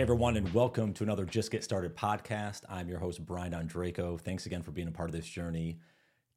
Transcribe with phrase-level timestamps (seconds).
[0.00, 2.62] Hey, everyone, and welcome to another Just Get Started podcast.
[2.70, 4.18] I'm your host, Brian Ondrako.
[4.18, 5.78] Thanks again for being a part of this journey.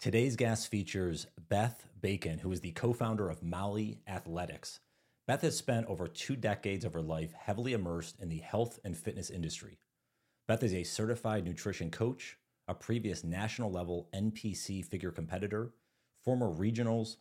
[0.01, 4.81] Today's guest features Beth Bacon, who is the co founder of Maui Athletics.
[5.27, 8.97] Beth has spent over two decades of her life heavily immersed in the health and
[8.97, 9.79] fitness industry.
[10.45, 12.37] Beth is a certified nutrition coach,
[12.67, 15.71] a previous national level NPC figure competitor,
[16.25, 17.15] former regionals,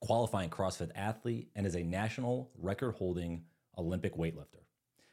[0.00, 3.44] qualifying CrossFit athlete, and is a national record holding
[3.78, 4.60] Olympic weightlifter.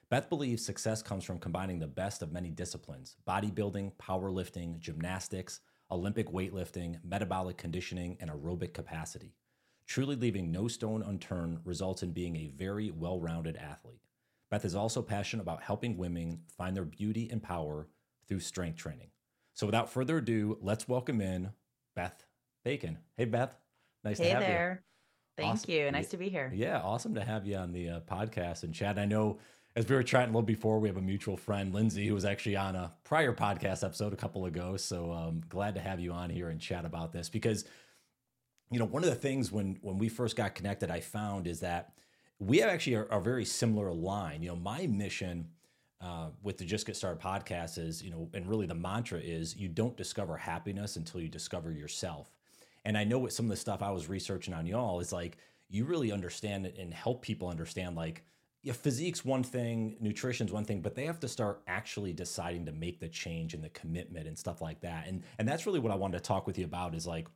[0.10, 5.60] Beth believes success comes from combining the best of many disciplines bodybuilding, powerlifting, gymnastics,
[5.92, 9.36] Olympic weightlifting, metabolic conditioning, and aerobic capacity.
[9.86, 14.02] Truly leaving no stone unturned results in being a very well rounded athlete.
[14.50, 17.90] Beth is also passionate about helping women find their beauty and power
[18.30, 19.10] through strength training.
[19.56, 21.50] So, without further ado, let's welcome in
[21.96, 22.26] Beth
[22.64, 23.00] Bacon.
[23.18, 23.58] Hey, Beth.
[24.06, 24.84] Nice hey to have there.
[25.38, 25.44] you.
[25.44, 25.72] Thank awesome.
[25.72, 25.92] you.
[25.92, 26.52] Nice to be here.
[26.54, 28.98] Yeah, awesome to have you on the uh, podcast and chat.
[28.98, 29.40] I know
[29.78, 32.26] as we were chatting a little before, we have a mutual friend, Lindsay, who was
[32.26, 34.76] actually on a prior podcast episode a couple ago.
[34.76, 37.64] So um, glad to have you on here and chat about this because,
[38.72, 41.60] you know, one of the things when when we first got connected, I found is
[41.60, 41.94] that
[42.40, 44.42] we have actually are, very similar line.
[44.42, 45.48] You know, my mission
[46.02, 49.56] uh, with the Just Get Started podcast is, you know, and really the mantra is
[49.56, 52.32] you don't discover happiness until you discover yourself.
[52.84, 55.38] And I know what some of the stuff I was researching on y'all is like
[55.70, 58.24] you really understand it and help people understand like
[58.68, 62.74] yeah, physique's one thing, nutrition's one thing, but they have to start actually deciding to
[62.74, 65.08] make the change and the commitment and stuff like that.
[65.08, 67.28] And and that's really what I wanted to talk with you about is like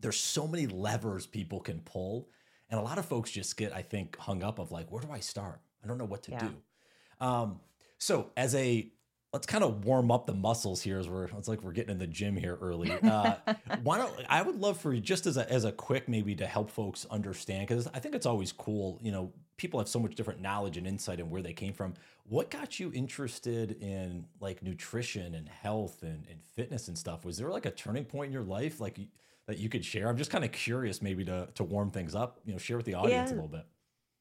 [0.00, 2.30] there's so many levers people can pull.
[2.68, 5.08] And a lot of folks just get, I think, hung up of like, where do
[5.12, 5.60] I start?
[5.84, 6.40] I don't know what to yeah.
[6.40, 7.24] do.
[7.24, 7.60] Um,
[7.98, 8.90] so as a
[9.32, 11.98] let's kind of warm up the muscles here as we're it's like we're getting in
[11.98, 12.90] the gym here early.
[13.06, 13.36] Uh,
[13.84, 16.46] why don't I would love for you just as a as a quick maybe to
[16.46, 18.98] help folks understand because I think it's always cool.
[19.00, 21.72] You know, people have so much different knowledge and insight and in where they came
[21.72, 21.94] from.
[22.24, 27.24] What got you interested in like nutrition and health and, and fitness and stuff?
[27.24, 28.98] Was there like a turning point in your life like
[29.46, 30.08] that you could share?
[30.08, 32.40] I'm just kind of curious maybe to to warm things up.
[32.44, 33.34] You know, share with the audience yeah.
[33.34, 33.66] a little bit.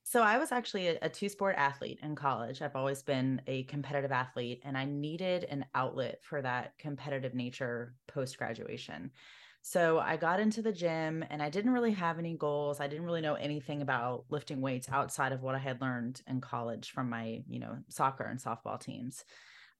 [0.07, 2.61] So I was actually a, a two sport athlete in college.
[2.61, 7.95] I've always been a competitive athlete and I needed an outlet for that competitive nature
[8.07, 9.09] post graduation.
[9.67, 12.79] So I got into the gym and I didn't really have any goals.
[12.79, 16.39] I didn't really know anything about lifting weights outside of what I had learned in
[16.39, 19.23] college from my, you know, soccer and softball teams.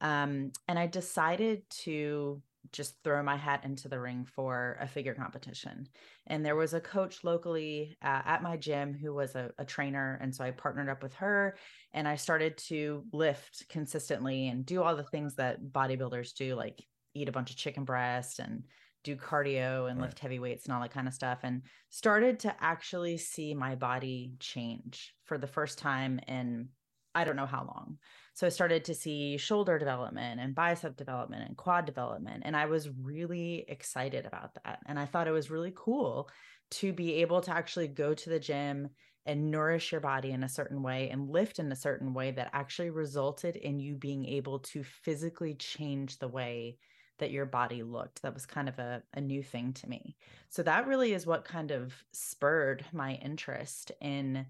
[0.02, 2.42] Um, and I decided to
[2.72, 5.88] just throw my hat into the ring for a figure competition.
[6.26, 10.18] And there was a coach locally uh, at my gym who was a, a, trainer.
[10.20, 11.58] And so I partnered up with her
[11.94, 16.84] and I started to lift consistently and do all the things that bodybuilders do, like
[17.14, 18.64] eat a bunch of chicken breast and
[19.06, 20.08] do cardio and right.
[20.08, 21.40] lift heavy weights and all that kind of stuff.
[21.44, 26.70] And started to actually see my body change for the first time in
[27.18, 27.98] I don't know how long.
[28.34, 32.44] So I started to see shoulder development and bicep development and quad development.
[32.46, 34.80] And I was really excited about that.
[34.86, 36.30] And I thought it was really cool
[36.72, 38.90] to be able to actually go to the gym
[39.26, 42.50] and nourish your body in a certain way and lift in a certain way that
[42.52, 46.78] actually resulted in you being able to physically change the way
[47.20, 48.22] that your body looked.
[48.22, 50.16] That was kind of a, a new thing to me.
[50.50, 54.46] So that really is what kind of spurred my interest in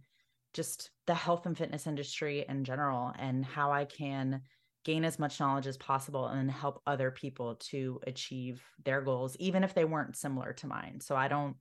[0.53, 4.42] just the health and fitness industry in general and how I can
[4.86, 9.64] gain as much knowledge as possible and help other people to achieve their goals even
[9.64, 11.56] if they weren't similar to mine so i don't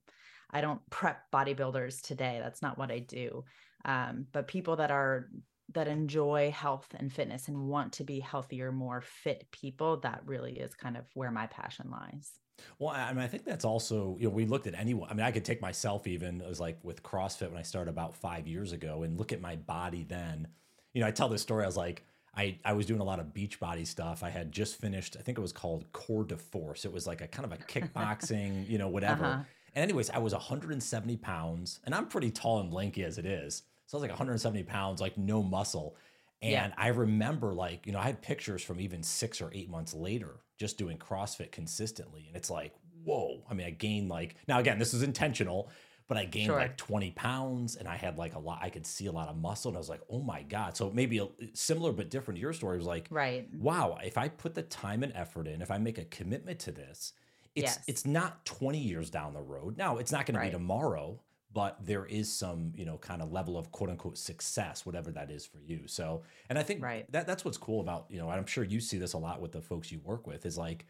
[0.51, 3.43] i don't prep bodybuilders today that's not what i do
[3.83, 5.27] um, but people that are
[5.73, 10.53] that enjoy health and fitness and want to be healthier more fit people that really
[10.53, 12.31] is kind of where my passion lies
[12.79, 15.09] well, I mean, I think that's also, you know, we looked at anyone.
[15.09, 17.89] I mean, I could take myself even, it was like with CrossFit when I started
[17.89, 20.47] about five years ago and look at my body then.
[20.93, 23.19] You know, I tell this story, I was like, I, I was doing a lot
[23.19, 24.23] of beach body stuff.
[24.23, 26.85] I had just finished, I think it was called Core de Force.
[26.85, 29.25] It was like a kind of a kickboxing, you know, whatever.
[29.25, 29.43] Uh-huh.
[29.73, 33.63] And anyways, I was 170 pounds and I'm pretty tall and lanky as it is.
[33.87, 35.95] So I was like 170 pounds, like no muscle.
[36.41, 36.71] And yeah.
[36.77, 40.35] I remember like, you know, I had pictures from even six or eight months later
[40.57, 42.25] just doing CrossFit consistently.
[42.27, 42.73] And it's like,
[43.03, 43.43] whoa.
[43.49, 45.69] I mean, I gained like, now again, this is intentional,
[46.07, 46.59] but I gained sure.
[46.59, 49.37] like 20 pounds and I had like a lot, I could see a lot of
[49.37, 49.69] muscle.
[49.69, 50.77] And I was like, oh my God.
[50.77, 53.47] So maybe a, similar but different to your story was like, right.
[53.53, 56.71] wow, if I put the time and effort in, if I make a commitment to
[56.71, 57.13] this,
[57.55, 57.79] it's yes.
[57.87, 59.77] it's not 20 years down the road.
[59.77, 60.51] Now, it's not going right.
[60.51, 61.21] to be tomorrow,
[61.55, 65.31] but there is some you know kind of level of quote unquote success whatever that
[65.31, 67.11] is for you so and i think right.
[67.11, 69.51] that that's what's cool about you know i'm sure you see this a lot with
[69.51, 70.85] the folks you work with is like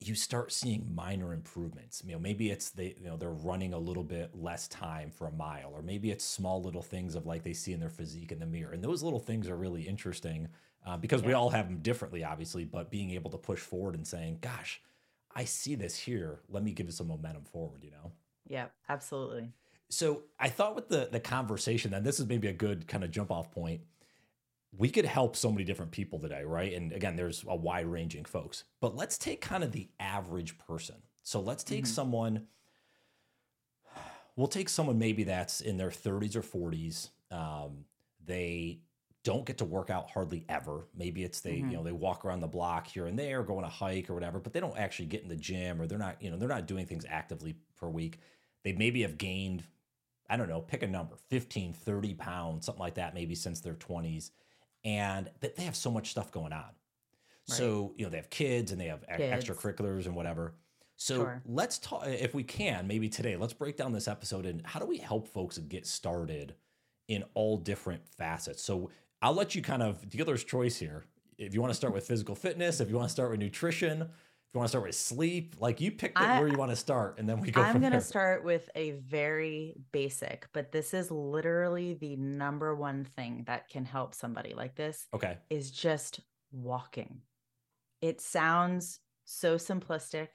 [0.00, 2.02] you start seeing minor improvements.
[2.06, 5.26] You know, maybe it's they, you know, they're running a little bit less time for
[5.26, 8.30] a mile, or maybe it's small little things of like they see in their physique
[8.30, 8.72] in the mirror.
[8.72, 10.48] And those little things are really interesting
[10.86, 11.28] uh, because yeah.
[11.28, 12.64] we all have them differently, obviously.
[12.64, 14.80] But being able to push forward and saying, "Gosh,
[15.34, 16.42] I see this here.
[16.48, 18.12] Let me give it some momentum forward." You know?
[18.46, 19.50] Yeah, absolutely.
[19.90, 23.10] So I thought with the the conversation, and this is maybe a good kind of
[23.10, 23.80] jump off point
[24.76, 26.72] we could help so many different people today, right?
[26.74, 30.96] And again, there's a wide ranging folks, but let's take kind of the average person.
[31.22, 31.92] So let's take mm-hmm.
[31.92, 32.46] someone,
[34.36, 37.08] we'll take someone maybe that's in their 30s or 40s.
[37.30, 37.84] Um,
[38.24, 38.80] they
[39.24, 40.86] don't get to work out hardly ever.
[40.96, 41.70] Maybe it's they, mm-hmm.
[41.70, 44.14] you know, they walk around the block here and there, go on a hike or
[44.14, 46.48] whatever, but they don't actually get in the gym or they're not, you know, they're
[46.48, 48.20] not doing things actively per week.
[48.64, 49.64] They maybe have gained,
[50.28, 53.74] I don't know, pick a number, 15, 30 pounds, something like that, maybe since their
[53.74, 54.30] 20s
[54.84, 56.60] and that they have so much stuff going on.
[56.60, 57.56] Right.
[57.56, 59.44] So, you know, they have kids and they have kids.
[59.44, 60.54] extracurriculars and whatever.
[60.96, 61.42] So sure.
[61.46, 64.86] let's talk, if we can, maybe today, let's break down this episode and how do
[64.86, 66.54] we help folks get started
[67.06, 68.62] in all different facets?
[68.62, 68.90] So
[69.22, 71.04] I'll let you kind of dealer's choice here.
[71.38, 74.08] If you want to start with physical fitness, if you want to start with nutrition,
[74.48, 77.18] if you want to start with sleep, like you pick where you want to start,
[77.18, 77.60] and then we go.
[77.60, 83.04] I'm going to start with a very basic, but this is literally the number one
[83.04, 85.06] thing that can help somebody like this.
[85.12, 87.20] Okay, is just walking.
[88.00, 90.28] It sounds so simplistic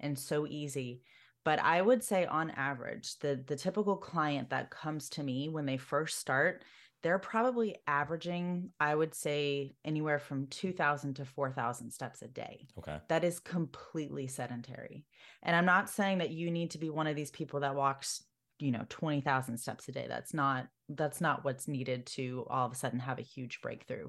[0.00, 1.02] and so easy,
[1.44, 5.66] but I would say on average, the the typical client that comes to me when
[5.66, 6.64] they first start,
[7.02, 12.66] they're probably averaging, I would say, anywhere from 2,000 to 4,000 steps a day.
[12.78, 12.98] Okay.
[13.08, 15.04] That is completely sedentary.
[15.42, 18.24] And I'm not saying that you need to be one of these people that walks,
[18.58, 20.06] you know, 20,000 steps a day.
[20.08, 24.08] That's not that's not what's needed to all of a sudden have a huge breakthrough.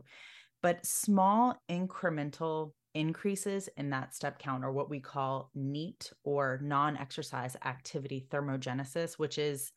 [0.62, 7.56] But small incremental increases in that step count or what we call NEAT or non-exercise
[7.63, 9.71] activity thermogenesis, which is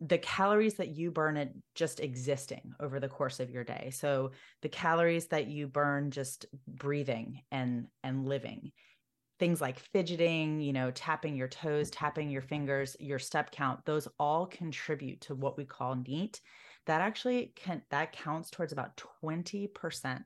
[0.00, 3.90] the calories that you burn at just existing over the course of your day.
[3.92, 4.32] So
[4.62, 8.72] the calories that you burn just breathing and and living.
[9.38, 14.06] Things like fidgeting you know tapping your toes tapping your fingers your step count those
[14.18, 16.40] all contribute to what we call neat.
[16.86, 20.22] That actually can that counts towards about 20%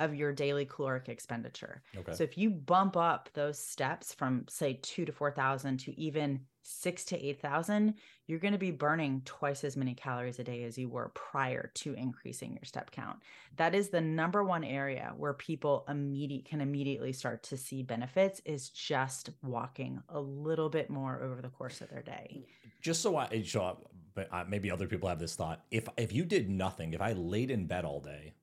[0.00, 1.82] of your daily caloric expenditure.
[1.96, 2.12] Okay.
[2.12, 7.04] So if you bump up those steps from say 2 to 4000 to even 6
[7.06, 7.94] to 8000,
[8.26, 11.70] you're going to be burning twice as many calories a day as you were prior
[11.76, 13.18] to increasing your step count.
[13.56, 18.40] That is the number one area where people immediate can immediately start to see benefits
[18.44, 22.44] is just walking a little bit more over the course of their day.
[22.82, 23.78] Just so I so
[24.14, 25.64] but uh, maybe other people have this thought.
[25.70, 28.34] If if you did nothing, if I laid in bed all day,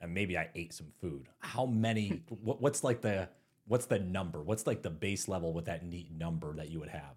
[0.00, 1.28] and maybe I ate some food.
[1.40, 2.22] How many?
[2.42, 3.28] what, what's like the
[3.66, 4.42] what's the number?
[4.42, 7.16] What's like the base level with that neat number that you would have?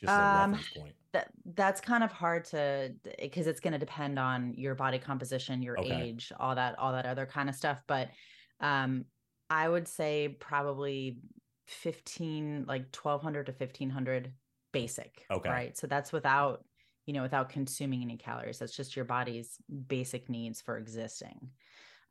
[0.00, 0.94] Just a um, reference point.
[1.12, 5.62] That that's kind of hard to because it's going to depend on your body composition,
[5.62, 6.02] your okay.
[6.02, 7.82] age, all that, all that other kind of stuff.
[7.86, 8.10] But
[8.60, 9.04] um,
[9.48, 11.18] I would say probably
[11.66, 14.32] fifteen, like twelve hundred to fifteen hundred
[14.72, 15.24] basic.
[15.30, 15.48] Okay.
[15.48, 15.78] Right.
[15.78, 16.64] So that's without
[17.06, 18.58] you know without consuming any calories.
[18.58, 19.56] That's just your body's
[19.88, 21.48] basic needs for existing.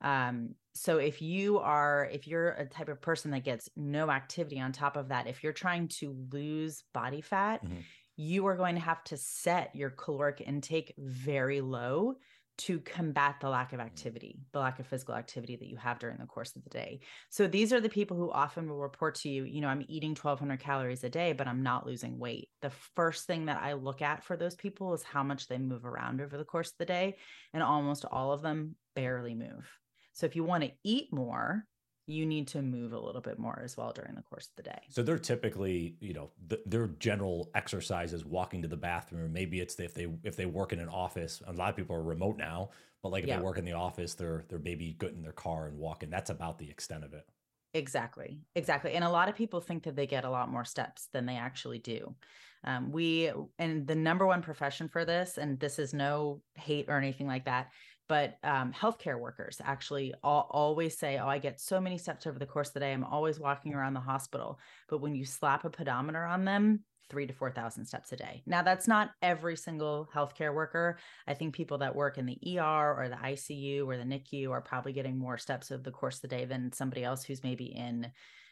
[0.02, 4.60] Um, so if you are, if you're a type of person that gets no activity
[4.60, 7.78] on top of that, if you're trying to lose body fat, mm-hmm.
[8.18, 12.16] you are going to have to set your caloric intake very low
[12.58, 13.88] to combat the lack of mm-hmm.
[13.88, 17.00] activity, the lack of physical activity that you have during the course of the day.
[17.30, 20.12] So these are the people who often will report to you, you know, I'm eating
[20.12, 22.50] 1200 calories a day, but I'm not losing weight.
[22.62, 25.86] The first thing that I look at for those people is how much they move
[25.86, 27.18] around over the course of the day.
[27.54, 29.70] And almost all of them barely move.
[30.16, 31.66] So if you want to eat more,
[32.08, 34.64] you need to move a little bit more as well during the course of the
[34.64, 34.80] day.
[34.90, 39.34] So they're typically, you know, the, their general exercises, walking to the bathroom.
[39.34, 41.42] Maybe it's if they if they work in an office.
[41.48, 42.70] A lot of people are remote now,
[43.04, 43.38] but like if yeah.
[43.38, 46.10] they work in the office, they're they're maybe good in their car and walking.
[46.10, 47.26] That's about the extent of it.
[47.74, 48.94] Exactly, exactly.
[48.94, 51.36] And a lot of people think that they get a lot more steps than they
[51.36, 52.16] actually do.
[52.64, 56.98] Um, we and the number one profession for this, and this is no hate or
[56.98, 57.72] anything like that
[58.08, 62.40] but um, healthcare workers actually all, always say, "Oh, I get so many steps over
[62.40, 62.94] the course of the day.
[62.94, 67.28] I'm always walking around the hospital." But when you slap a pedometer on them, three
[67.28, 68.44] to four thousand steps a day.
[68.46, 70.98] Now, that's not every single healthcare worker.
[71.28, 74.62] I think people that work in the ER or the ICU or the NICU are
[74.62, 77.66] probably getting more steps over the course of the day than somebody else who's maybe
[77.66, 78.12] in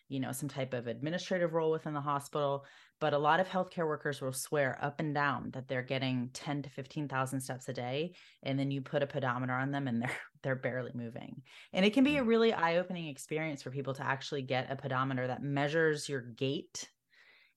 [0.09, 2.65] you know, some type of administrative role within the hospital.
[2.99, 6.63] But a lot of healthcare workers will swear up and down that they're getting 10
[6.63, 8.13] to 15,000 steps a day.
[8.43, 11.41] And then you put a pedometer on them and they're, they're barely moving.
[11.73, 12.27] And it can be a mm.
[12.27, 16.89] really eye opening experience for people to actually get a pedometer that measures your gait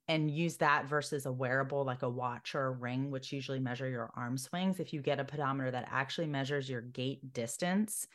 [0.09, 3.89] and use that versus a wearable like a watch or a ring, which usually measure
[3.89, 4.79] your arm swings.
[4.79, 8.07] If you get a pedometer that actually measures your gait distance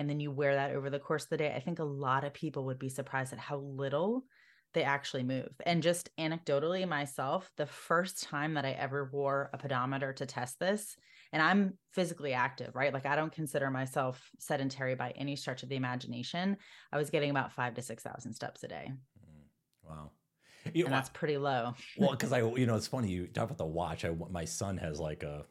[0.00, 2.24] and then you wear that over the course of the day, I think a lot
[2.24, 4.24] of people would be surprised at how little
[4.72, 5.50] they actually move.
[5.66, 10.58] And just anecdotally, myself, the first time that I ever wore a pedometer to test
[10.58, 10.96] this,
[11.34, 12.94] and I'm physically active, right?
[12.94, 16.56] Like I don't consider myself sedentary by any stretch of the imagination.
[16.90, 18.90] I was getting about five to 6,000 steps a day.
[18.90, 20.10] Mm, wow.
[20.72, 21.74] You know, and that's pretty low.
[21.98, 24.06] well, because I, you know, it's funny you talk about the watch.
[24.06, 25.44] I, my son has like a,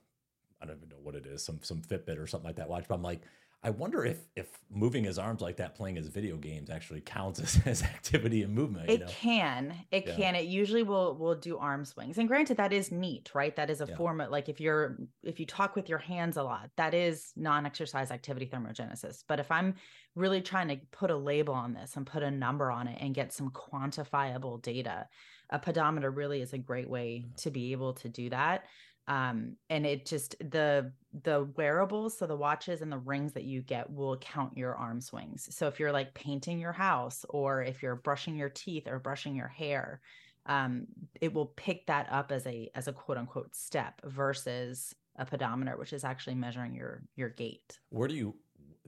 [0.60, 2.86] I don't even know what it is, some some Fitbit or something like that watch.
[2.88, 3.22] But I'm like,
[3.62, 7.42] I wonder if if moving his arms like that, playing his video games, actually counts
[7.42, 8.90] as, as activity and movement.
[8.90, 9.08] It know?
[9.10, 10.16] can, it yeah.
[10.16, 10.36] can.
[10.36, 13.54] It usually will will do arm swings, and granted, that is neat, right?
[13.58, 13.98] That is a yeah.
[13.98, 17.34] form of like if you're if you talk with your hands a lot, that is
[17.36, 19.24] non-exercise activity thermogenesis.
[19.28, 19.76] But if I'm
[20.16, 23.14] really trying to put a label on this and put a number on it and
[23.14, 25.08] get some quantifiable data,
[25.50, 28.64] a pedometer really is a great way to be able to do that
[29.08, 30.92] um, and it just the
[31.24, 35.02] the wearables so the watches and the rings that you get will count your arm
[35.02, 35.48] swings.
[35.52, 39.36] So if you're like painting your house or if you're brushing your teeth or brushing
[39.36, 40.02] your hair
[40.50, 40.88] um,
[41.22, 45.78] it will pick that up as a as a quote unquote step versus a pedometer
[45.78, 47.80] which is actually measuring your your gait.
[47.90, 48.36] Where do you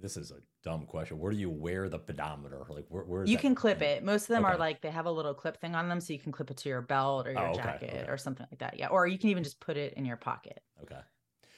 [0.01, 1.20] this is a dumb question.
[1.20, 2.65] Where do you wear the pedometer?
[2.70, 3.03] Like where?
[3.03, 4.03] where you can clip it.
[4.03, 4.53] Most of them okay.
[4.53, 6.58] are like they have a little clip thing on them, so you can clip it
[6.58, 7.63] to your belt or your oh, okay.
[7.63, 8.12] jacket okay.
[8.12, 8.77] or something like that.
[8.77, 10.62] Yeah, or you can even just put it in your pocket.
[10.81, 11.00] Okay.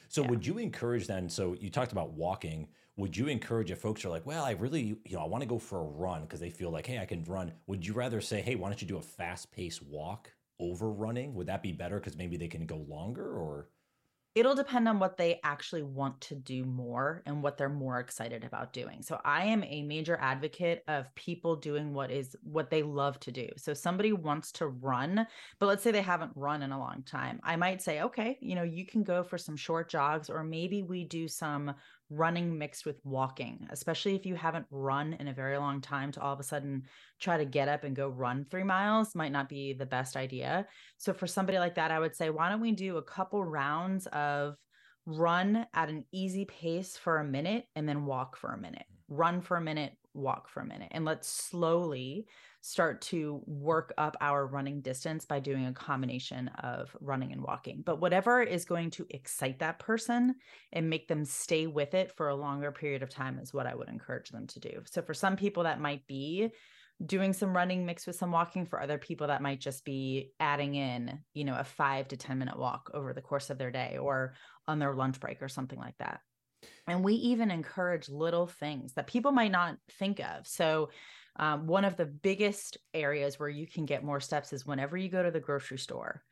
[0.08, 0.28] So yeah.
[0.30, 1.28] would you encourage then?
[1.28, 2.68] So you talked about walking.
[2.96, 5.48] Would you encourage if folks are like, well, I really, you know, I want to
[5.48, 7.52] go for a run because they feel like, hey, I can run.
[7.66, 11.34] Would you rather say, hey, why don't you do a fast paced walk over running?
[11.34, 13.68] Would that be better because maybe they can go longer or?
[14.34, 18.42] It'll depend on what they actually want to do more and what they're more excited
[18.42, 19.00] about doing.
[19.00, 23.30] So I am a major advocate of people doing what is what they love to
[23.30, 23.48] do.
[23.56, 25.26] So somebody wants to run,
[25.60, 27.40] but let's say they haven't run in a long time.
[27.44, 30.82] I might say, okay, you know, you can go for some short jogs or maybe
[30.82, 31.74] we do some
[32.10, 36.20] running mixed with walking, especially if you haven't run in a very long time to
[36.20, 36.82] all of a sudden
[37.20, 40.66] try to get up and go run three miles might not be the best idea.
[40.98, 44.06] So, for somebody like that, I would say, why don't we do a couple rounds
[44.08, 44.56] of
[45.06, 49.18] run at an easy pace for a minute and then walk for a minute, mm.
[49.18, 52.26] run for a minute, walk for a minute, and let's slowly
[52.66, 57.82] start to work up our running distance by doing a combination of running and walking.
[57.84, 60.34] But whatever is going to excite that person
[60.72, 63.74] and make them stay with it for a longer period of time is what I
[63.74, 64.80] would encourage them to do.
[64.86, 66.52] So for some people, that might be
[67.04, 70.74] doing some running mixed with some walking for other people that might just be adding
[70.74, 73.98] in you know a 5 to 10 minute walk over the course of their day
[74.00, 74.34] or
[74.68, 76.20] on their lunch break or something like that
[76.86, 80.88] and we even encourage little things that people might not think of so
[81.36, 85.08] um, one of the biggest areas where you can get more steps is whenever you
[85.08, 86.22] go to the grocery store,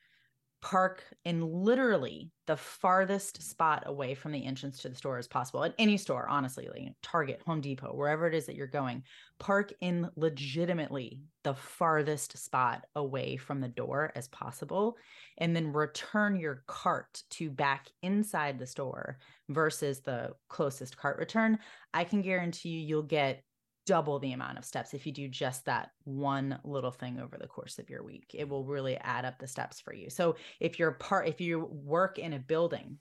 [0.63, 5.65] park in literally the farthest spot away from the entrance to the store as possible.
[5.65, 9.03] At any store honestly like target home depot wherever it is that you're going
[9.41, 14.97] park in legitimately the farthest spot away from the door as possible
[15.39, 19.19] and then return your cart to back inside the store
[19.49, 21.59] versus the closest cart return.
[21.93, 23.43] I can guarantee you you'll get
[23.87, 27.47] double the amount of steps if you do just that one little thing over the
[27.47, 28.31] course of your week.
[28.35, 30.11] It will really add up the steps for you.
[30.11, 32.99] So if you're part if you work in a building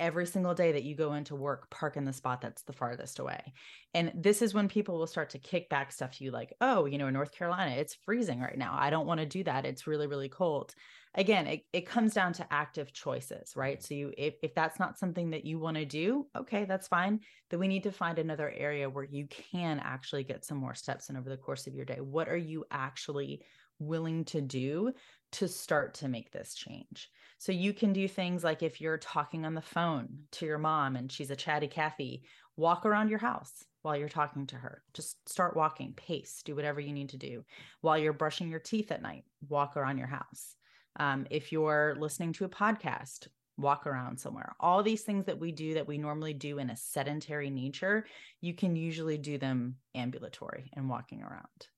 [0.00, 3.18] every single day that you go into work park in the spot that's the farthest
[3.18, 3.52] away.
[3.92, 6.86] And this is when people will start to kick back stuff to you like oh
[6.86, 8.76] you know in north carolina it's freezing right now.
[8.78, 9.66] I don't want to do that.
[9.66, 10.74] It's really really cold
[11.14, 14.98] again it, it comes down to active choices right so you if, if that's not
[14.98, 18.52] something that you want to do okay that's fine then we need to find another
[18.56, 21.84] area where you can actually get some more steps in over the course of your
[21.84, 23.42] day what are you actually
[23.78, 24.92] willing to do
[25.32, 29.44] to start to make this change so you can do things like if you're talking
[29.44, 32.22] on the phone to your mom and she's a chatty Cathy,
[32.56, 34.82] walk around your house while you're talking to her.
[34.94, 37.44] Just start walking, pace, do whatever you need to do.
[37.82, 40.56] While you're brushing your teeth at night, walk around your house.
[40.96, 44.54] Um, if you're listening to a podcast, walk around somewhere.
[44.60, 48.06] All these things that we do that we normally do in a sedentary nature,
[48.40, 51.68] you can usually do them ambulatory and walking around.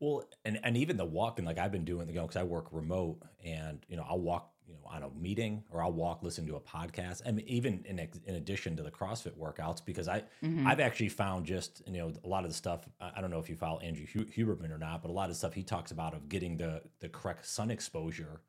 [0.00, 2.66] Well, and and even the walking, like I've been doing, you know, because I work
[2.72, 6.44] remote, and you know, I'll walk, you know, on a meeting or I'll walk, listen
[6.48, 7.22] to a podcast.
[7.24, 10.66] I mean, even in in addition to the CrossFit workouts, because I mm-hmm.
[10.66, 12.88] I've actually found just you know a lot of the stuff.
[13.00, 15.54] I don't know if you follow Andrew Huberman or not, but a lot of stuff
[15.54, 18.40] he talks about of getting the the correct sun exposure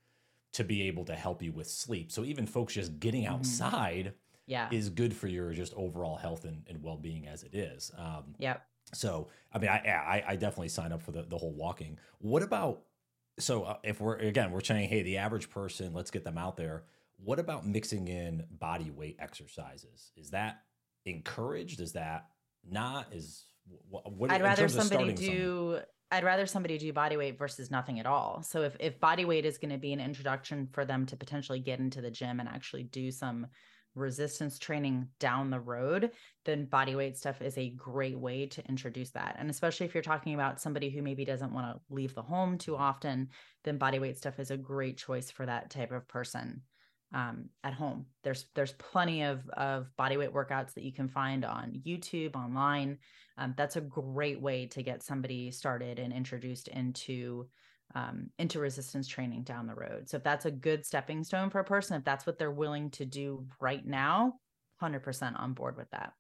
[0.54, 2.12] to be able to help you with sleep.
[2.12, 3.34] So even folks just getting mm-hmm.
[3.34, 4.06] outside.
[4.06, 4.18] Mm-hmm.
[4.46, 4.68] Yeah.
[4.72, 7.94] is good for your just overall health and, and well-being as it is.
[7.98, 8.66] Um, yep.
[8.94, 11.98] So, I mean, I, I, I definitely sign up for the, the whole walking.
[12.20, 12.82] What about
[13.40, 16.58] so uh, if we're again we're saying hey the average person let's get them out
[16.58, 16.84] there
[17.24, 20.62] what about mixing in body weight exercises is that
[21.06, 22.28] encouraged is that
[22.70, 23.46] not is
[23.90, 25.80] what, what i'd rather somebody do
[26.12, 29.46] i'd rather somebody do body weight versus nothing at all so if, if body weight
[29.46, 32.50] is going to be an introduction for them to potentially get into the gym and
[32.50, 33.48] actually do some
[33.96, 36.12] resistance training down the road,
[36.46, 39.36] then body weight stuff is a great way to introduce that.
[39.38, 42.58] And especially if you're talking about somebody who maybe doesn't want to leave the home
[42.58, 43.30] too often,
[43.64, 46.62] then body weight stuff is a great choice for that type of person
[47.14, 48.08] um, at home.
[48.24, 52.98] There's there's plenty of of body weight workouts that you can find on YouTube, online.
[53.38, 57.48] Um, that's a great way to get somebody started and introduced into
[57.96, 60.10] um, into resistance training down the road.
[60.10, 62.90] So if that's a good stepping stone for a person, if that's what they're willing
[62.92, 64.36] to do right now,
[64.82, 66.14] 100% on board with that.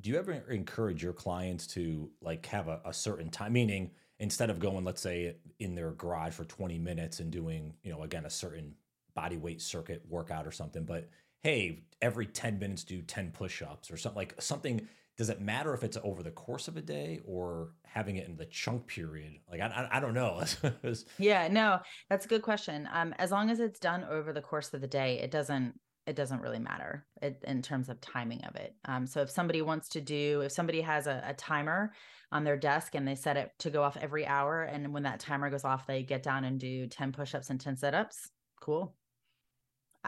[0.00, 4.50] Do you ever encourage your clients to like have a, a certain time, meaning instead
[4.50, 8.24] of going, let's say, in their garage for 20 minutes and doing, you know, again,
[8.24, 8.74] a certain
[9.14, 11.08] body weight circuit workout or something, but
[11.42, 14.88] hey, every 10 minutes do 10 push ups or something like something
[15.18, 18.36] does it matter if it's over the course of a day or having it in
[18.36, 19.34] the chunk period?
[19.50, 20.42] Like i, I, don't know.
[21.18, 22.88] Yeah no that's a good question.
[22.92, 25.74] Um, as long as it's done over the course of the day it doesn't
[26.06, 28.74] it doesn't really matter it, in terms of timing of it.
[28.86, 31.92] Um, so if somebody wants to do if somebody has a, a timer
[32.32, 35.20] on their desk and they set it to go off every hour and when that
[35.20, 38.94] timer goes off they get down and do 10 push-ups and 10 sit-ups cool.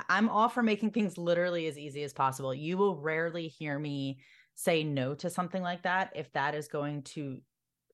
[0.08, 2.54] I'm all for making things literally as easy as possible.
[2.54, 4.18] You will rarely hear me
[4.62, 7.38] say no to something like that if that is going to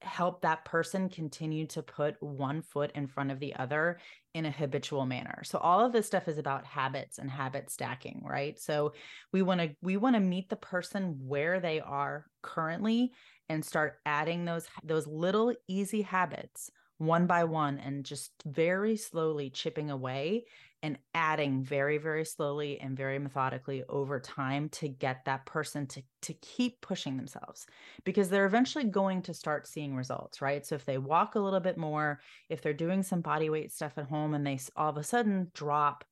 [0.03, 3.99] help that person continue to put one foot in front of the other
[4.35, 5.43] in a habitual manner.
[5.45, 8.59] So all of this stuff is about habits and habit stacking, right?
[8.59, 8.93] So
[9.33, 13.13] we want to we want to meet the person where they are currently
[13.49, 19.51] and start adding those those little easy habits one by one and just very slowly
[19.51, 20.45] chipping away
[20.83, 26.03] and adding very very slowly and very methodically over time to get that person to
[26.23, 27.67] to keep pushing themselves.
[28.05, 30.65] Because they're eventually going to start seeing results right?
[30.65, 33.93] So if they walk a little bit more if they're doing some body weight stuff
[33.97, 36.05] at home and they all of a sudden drop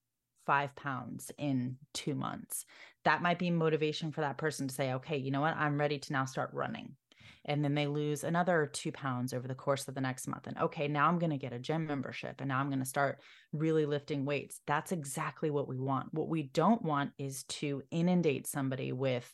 [0.46, 2.66] five pounds in two months
[3.05, 5.57] that might be motivation for that person to say okay you know what?
[5.57, 6.96] I'm ready to now start running
[7.44, 10.59] and then they lose another two pounds over the course of the next month and
[10.59, 13.18] okay now i'm going to get a gym membership and now i'm going to start
[13.54, 14.61] really lifting weights.
[14.66, 16.12] That's exactly what we want.
[16.12, 19.33] What we don't want is to inundate somebody with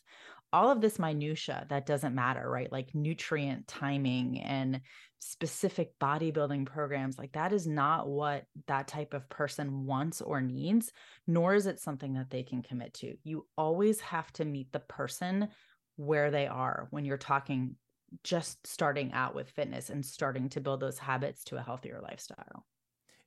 [0.53, 2.71] all of this minutia that doesn't matter right?
[2.71, 4.81] Like nutrient timing and
[5.21, 10.93] specific bodybuilding programs like that is not what that type of person wants or needs
[11.27, 13.15] nor is it something that they can commit to.
[13.23, 15.49] You always have to meet the person
[15.97, 17.77] where they are when you're talking
[18.25, 22.67] just starting out with fitness and starting to build those habits to a healthier lifestyle.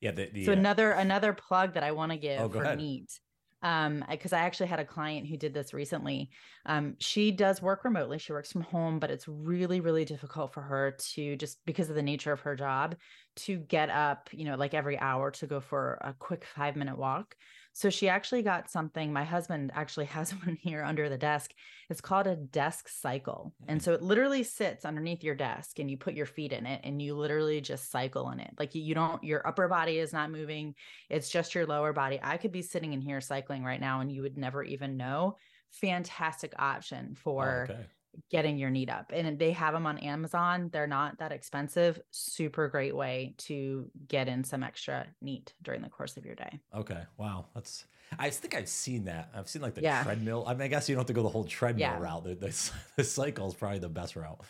[0.02, 0.12] Yeah.
[0.12, 2.78] The, the, so uh, another another plug that I want to give oh, for ahead.
[2.78, 3.20] NEAT,
[3.62, 6.30] um, because I actually had a client who did this recently.
[6.66, 8.20] Um, she does work remotely.
[8.20, 11.96] She works from home, but it's really really difficult for her to just because of
[11.96, 12.96] the nature of her job
[13.38, 16.98] to get up, you know, like every hour to go for a quick five minute
[16.98, 17.36] walk.
[17.74, 19.12] So she actually got something.
[19.12, 21.52] My husband actually has one here under the desk.
[21.90, 23.54] It's called a desk cycle.
[23.68, 23.84] And mm.
[23.84, 27.02] so it literally sits underneath your desk and you put your feet in it and
[27.02, 28.54] you literally just cycle in it.
[28.58, 30.76] Like you don't, your upper body is not moving.
[31.10, 32.20] It's just your lower body.
[32.22, 35.38] I could be sitting in here cycling right now and you would never even know.
[35.72, 37.86] Fantastic option for oh, okay
[38.30, 42.68] getting your NEAT up and they have them on amazon they're not that expensive super
[42.68, 47.04] great way to get in some extra NEAT during the course of your day okay
[47.18, 47.86] wow that's
[48.20, 50.04] i think i've seen that i've seen like the yeah.
[50.04, 52.00] treadmill i mean i guess you don't have to go the whole treadmill yeah.
[52.00, 54.42] route the, the, the cycle is probably the best route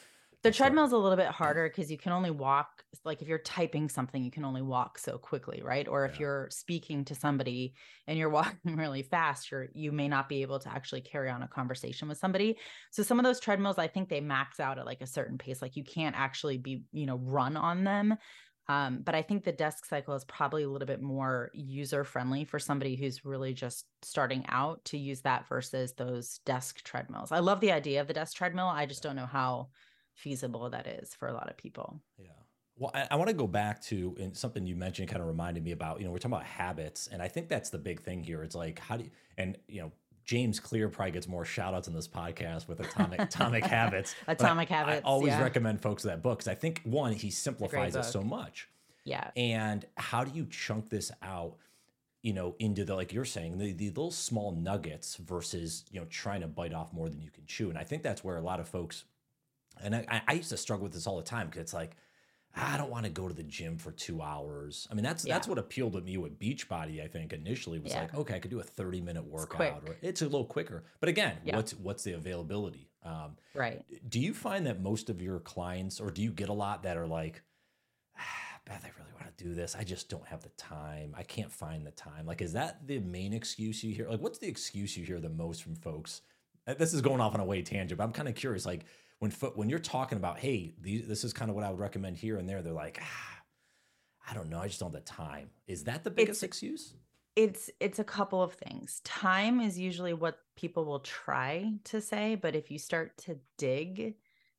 [0.43, 3.39] the treadmill is a little bit harder because you can only walk like if you're
[3.39, 6.19] typing something you can only walk so quickly right or if yeah.
[6.19, 7.73] you're speaking to somebody
[8.07, 11.43] and you're walking really fast you're you may not be able to actually carry on
[11.43, 12.57] a conversation with somebody
[12.91, 15.61] so some of those treadmills i think they max out at like a certain pace
[15.61, 18.17] like you can't actually be you know run on them
[18.69, 22.45] um, but I think the desk cycle is probably a little bit more user friendly
[22.45, 27.33] for somebody who's really just starting out to use that versus those desk treadmills.
[27.33, 28.67] I love the idea of the desk treadmill.
[28.67, 29.67] I just don't know how
[30.13, 32.01] feasible that is for a lot of people.
[32.17, 32.27] Yeah.
[32.75, 35.63] Well, I, I want to go back to and something you mentioned kind of reminded
[35.63, 37.07] me about, you know, we're talking about habits.
[37.11, 38.43] And I think that's the big thing here.
[38.43, 39.91] It's like, how do you, and, you know,
[40.25, 44.15] James Clear probably gets more shout outs in this podcast with Atomic Atomic Habits.
[44.27, 45.01] Atomic I, Habits.
[45.05, 45.41] I always yeah.
[45.41, 48.69] recommend folks that book because I think one, he simplifies it so much.
[49.03, 49.31] Yeah.
[49.35, 51.57] And how do you chunk this out,
[52.21, 56.05] you know, into the like you're saying, the, the little small nuggets versus, you know,
[56.09, 57.69] trying to bite off more than you can chew.
[57.69, 59.03] And I think that's where a lot of folks
[59.81, 61.95] and I, I used to struggle with this all the time because it's like,
[62.55, 64.87] I don't want to go to the gym for two hours.
[64.91, 65.33] I mean, that's yeah.
[65.33, 67.03] that's what appealed to me with Beachbody.
[67.03, 68.01] I think initially was yeah.
[68.01, 70.83] like, okay, I could do a thirty minute workout, it's or it's a little quicker.
[70.99, 71.55] But again, yeah.
[71.55, 72.89] what's what's the availability?
[73.03, 73.83] Um, right.
[74.07, 76.95] Do you find that most of your clients, or do you get a lot that
[76.95, 77.41] are like,
[78.17, 79.75] ah, Beth, I really want to do this.
[79.77, 81.13] I just don't have the time.
[81.17, 82.25] I can't find the time.
[82.25, 84.07] Like, is that the main excuse you hear?
[84.09, 86.21] Like, what's the excuse you hear the most from folks?
[86.65, 88.65] This is going off on a way tangent, but I'm kind of curious.
[88.65, 88.85] Like,
[89.23, 92.17] when when you're talking about, hey, these, this is kind of what I would recommend
[92.17, 93.41] here and there, they're like, ah,
[94.29, 95.49] I don't know, I just don't have the time.
[95.65, 96.95] Is that the biggest it's, excuse?
[97.37, 98.99] It's it's a couple of things.
[99.05, 104.15] Time is usually what people will try to say, but if you start to dig,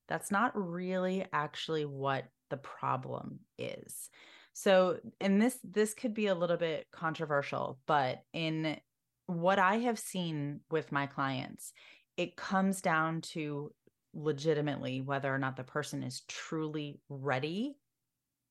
[0.09, 4.09] that's not really actually what the problem is.
[4.55, 8.79] So, and this this could be a little bit controversial, but in
[9.27, 11.75] what I have seen with my clients,
[12.17, 13.73] it comes down to
[14.15, 17.77] legitimately whether or not the person is truly ready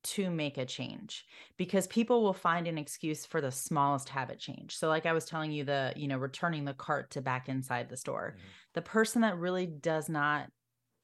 [0.04, 1.26] to make a change
[1.58, 4.76] because people will find an excuse for the smallest habit change.
[4.76, 7.90] So like I was telling you the, you know, returning the cart to back inside
[7.90, 8.36] the store.
[8.36, 8.48] Mm-hmm.
[8.74, 10.50] The person that really does not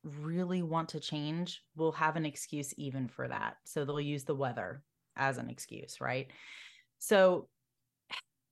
[0.03, 3.55] really want to change will have an excuse even for that.
[3.65, 4.83] So they'll use the weather
[5.15, 6.27] as an excuse, right?
[6.99, 7.47] So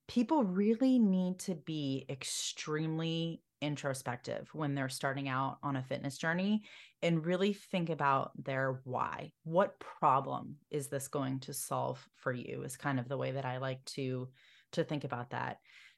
[0.07, 6.63] people really need to be extremely introspective when they're starting out on a fitness journey
[7.01, 9.31] and really think about their why.
[9.43, 12.63] What problem is this going to solve for you?
[12.63, 14.29] Is kind of the way that I like to
[14.73, 15.57] to think about that.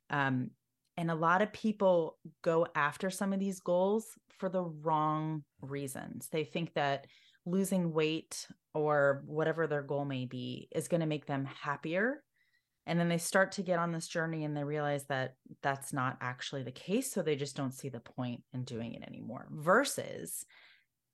[0.10, 0.52] Um,
[0.98, 4.06] and a lot of people go after some of these goals
[4.38, 6.28] for the wrong reasons.
[6.30, 7.08] They think that
[7.46, 12.22] losing weight or whatever their goal may be is going to make them happier
[12.90, 16.18] and then they start to get on this journey and they realize that that's not
[16.22, 20.44] actually the case so they just don't see the point in doing it anymore versus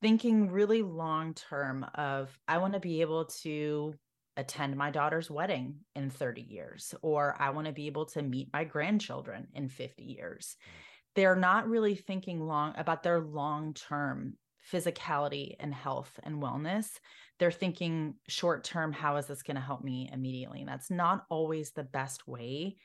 [0.02, 3.94] thinking really long term of i want to be able to
[4.38, 8.48] attend my daughter's wedding in 30 years or i want to be able to meet
[8.54, 10.72] my grandchildren in 50 years mm.
[11.16, 14.36] they're not really thinking long about their long term
[14.72, 17.00] physicality and health and wellness
[17.40, 20.62] they're thinking short term how is this going to help me immediately?
[20.62, 22.78] And that's not always the best way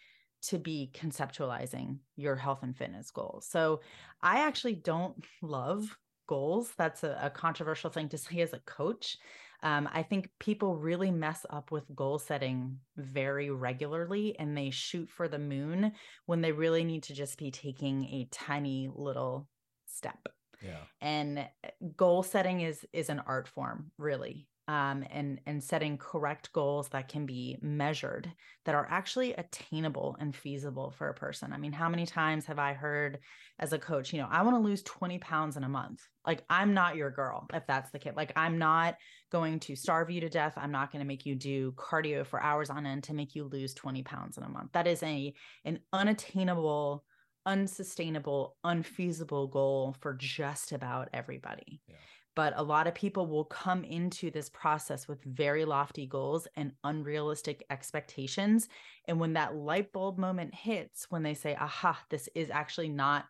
[0.43, 3.47] to be conceptualizing your health and fitness goals.
[3.47, 3.81] So
[4.23, 6.73] i actually don't love goals.
[6.79, 9.17] That's a, a controversial thing to say as a coach.
[9.63, 15.11] Um, i think people really mess up with goal setting very regularly and they shoot
[15.11, 15.93] for the moon
[16.25, 19.47] when they really need to just be taking a tiny little
[19.85, 20.31] step
[20.63, 20.83] yeah.
[21.01, 24.47] And eh, goal setting is is an art form, really.
[24.69, 28.31] Um, and and setting correct goals that can be measured
[28.67, 31.53] that are actually attainable and feasible for a person.
[31.53, 33.19] I mean, how many times have I heard
[33.59, 36.07] as a coach, you know, I want to lose 20 pounds in a month.
[36.27, 38.15] Like I'm not your girl if that's the kid.
[38.17, 38.97] Like I'm not
[39.33, 40.55] going to starve you to death.
[40.57, 43.45] I'm not going to make you do cardio for hours on end to make you
[43.45, 44.71] lose 20 pounds in a month.
[44.73, 47.05] That is a an unattainable
[47.47, 51.81] unsustainable, unfeasible goal for just about everybody.
[51.89, 51.97] Yeah.
[52.37, 56.73] But a lot of people will come into this process with very lofty goals and
[56.85, 58.69] unrealistic expectations.
[59.09, 63.27] And when that light bulb moment hits, when they say, aha, this is actually not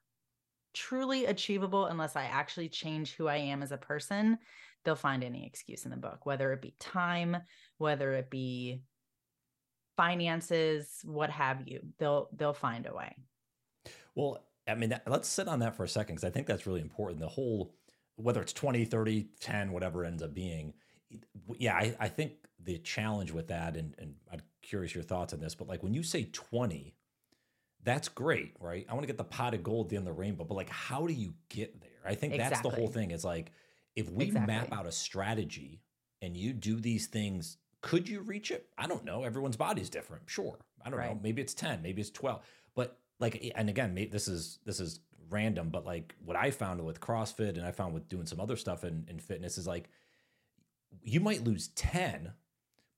[0.74, 4.38] truly achievable unless I actually change who I am as a person,
[4.84, 7.36] they'll find any excuse in the book, whether it be time,
[7.78, 8.82] whether it be
[9.96, 11.80] finances, what have you.
[11.98, 13.14] They'll they'll find a way.
[14.14, 16.66] Well, I mean, that, let's sit on that for a second because I think that's
[16.66, 17.20] really important.
[17.20, 17.74] The whole,
[18.16, 20.74] whether it's 20, 30, 10, whatever ends up being.
[21.58, 25.40] Yeah, I, I think the challenge with that, and, and I'm curious your thoughts on
[25.40, 26.94] this, but like when you say 20,
[27.82, 28.86] that's great, right?
[28.88, 30.54] I want to get the pot of gold at the end of the rainbow, but
[30.54, 31.90] like, how do you get there?
[32.04, 32.54] I think exactly.
[32.54, 33.10] that's the whole thing.
[33.10, 33.52] It's like,
[33.96, 34.54] if we exactly.
[34.54, 35.82] map out a strategy
[36.22, 38.68] and you do these things, could you reach it?
[38.76, 39.24] I don't know.
[39.24, 40.24] Everyone's body's different.
[40.26, 40.58] Sure.
[40.84, 41.10] I don't right.
[41.10, 41.20] know.
[41.22, 42.40] Maybe it's 10, maybe it's 12.
[42.74, 47.00] But like and again this is this is random but like what i found with
[47.00, 49.88] crossfit and i found with doing some other stuff in, in fitness is like
[51.02, 52.32] you might lose 10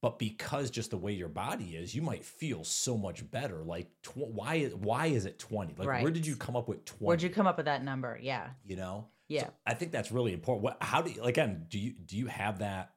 [0.03, 3.63] but because just the way your body is you might feel so much better.
[3.63, 6.03] Like tw- why why is it 20 like right.
[6.03, 8.19] where did you come up with 20 where'd you come up with that number?
[8.21, 8.49] Yeah.
[8.65, 9.07] You know?
[9.29, 9.45] Yeah.
[9.45, 10.65] So i think that's really important.
[10.65, 12.93] What how do you again do you do you have that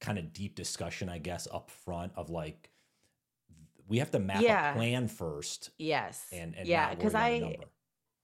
[0.00, 2.70] kind of deep discussion, I guess, up front of like
[3.88, 4.70] we have to map Yeah.
[4.70, 6.28] a plan first Yes.
[6.32, 7.56] and and yeah, because I.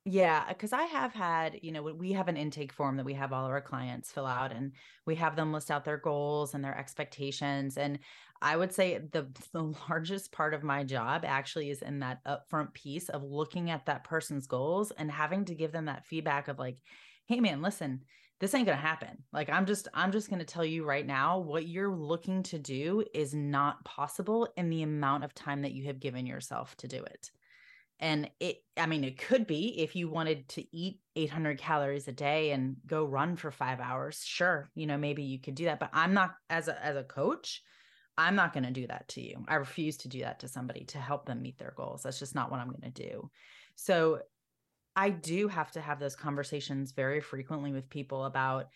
[0.06, 3.32] Yeah, because I have had, you know, we have an intake form that we have
[3.32, 4.74] all of our clients fill out and
[5.06, 7.78] we have them list out their goals and their expectations.
[7.78, 8.00] And
[8.42, 12.74] I would say the the largest part of my job actually is in that upfront
[12.74, 16.58] piece of looking at that person's goals and having to give them that feedback of
[16.58, 16.80] like,
[17.26, 18.04] hey man, listen,
[18.40, 19.24] this ain't gonna happen.
[19.32, 23.04] Like I'm just I'm just gonna tell you right now, what you're looking to do
[23.14, 27.02] is not possible in the amount of time that you have given yourself to do
[27.04, 27.30] it.
[28.00, 32.12] And it, I mean, it could be if you wanted to eat 800 calories a
[32.12, 34.22] day and go run for five hours.
[34.24, 35.78] Sure, you know, maybe you could do that.
[35.78, 37.62] But I'm not, as a as a coach,
[38.18, 39.44] I'm not going to do that to you.
[39.48, 42.02] I refuse to do that to somebody to help them meet their goals.
[42.02, 43.30] That's just not what I'm going to do.
[43.76, 44.20] So
[44.96, 48.68] I do have to have those conversations very frequently with people about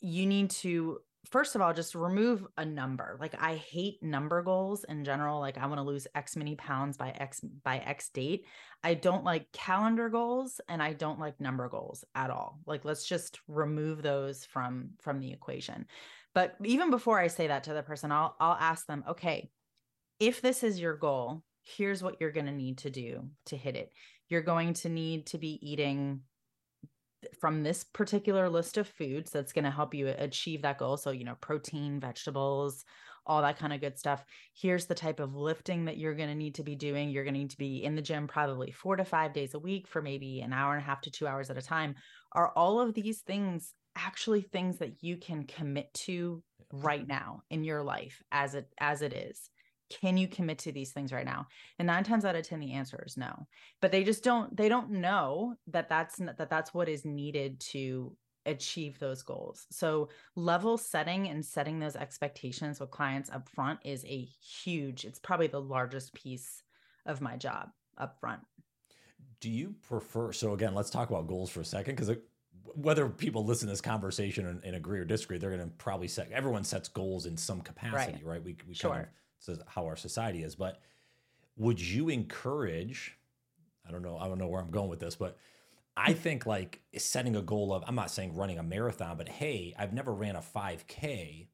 [0.00, 0.98] you need to
[1.30, 3.16] first of all just remove a number.
[3.20, 5.40] Like i hate number goals in general.
[5.40, 8.46] Like i want to lose x many pounds by x by x date.
[8.84, 12.60] I don't like calendar goals and i don't like number goals at all.
[12.66, 15.86] Like let's just remove those from from the equation.
[16.34, 19.50] But even before i say that to the person i'll i'll ask them okay
[20.20, 23.76] if this is your goal here's what you're going to need to do to hit
[23.76, 23.92] it
[24.28, 26.20] you're going to need to be eating
[27.40, 30.96] from this particular list of foods that's going to help you achieve that goal.
[30.96, 32.84] So, you know, protein, vegetables,
[33.26, 34.24] all that kind of good stuff.
[34.54, 37.10] Here's the type of lifting that you're going to need to be doing.
[37.10, 39.58] You're going to need to be in the gym probably four to five days a
[39.58, 41.94] week for maybe an hour and a half to two hours at a time.
[42.32, 47.64] Are all of these things actually things that you can commit to right now in
[47.64, 49.50] your life as it as it is?
[49.90, 51.46] Can you commit to these things right now
[51.78, 53.46] and nine times out of ten the answer is no
[53.80, 58.16] but they just don't they don't know that that's that that's what is needed to
[58.46, 64.04] achieve those goals so level setting and setting those expectations with clients up front is
[64.06, 64.28] a
[64.64, 66.62] huge it's probably the largest piece
[67.06, 68.40] of my job up front
[69.40, 70.32] Do you prefer?
[70.32, 72.16] So again, let's talk about goals for a second, because
[72.74, 76.08] whether people listen to this conversation and, and agree or disagree, they're going to probably
[76.08, 76.30] set.
[76.32, 78.42] Everyone sets goals in some capacity, right?
[78.42, 79.00] We we kind Sure.
[79.00, 79.27] of says
[79.66, 80.80] how our society is, but
[81.56, 83.16] would you encourage?
[83.86, 84.18] I don't know.
[84.18, 85.36] I don't know where I'm going with this, but
[85.96, 87.82] I think like setting a goal of.
[87.86, 91.48] I'm not saying running a marathon, but hey, I've never ran a 5K.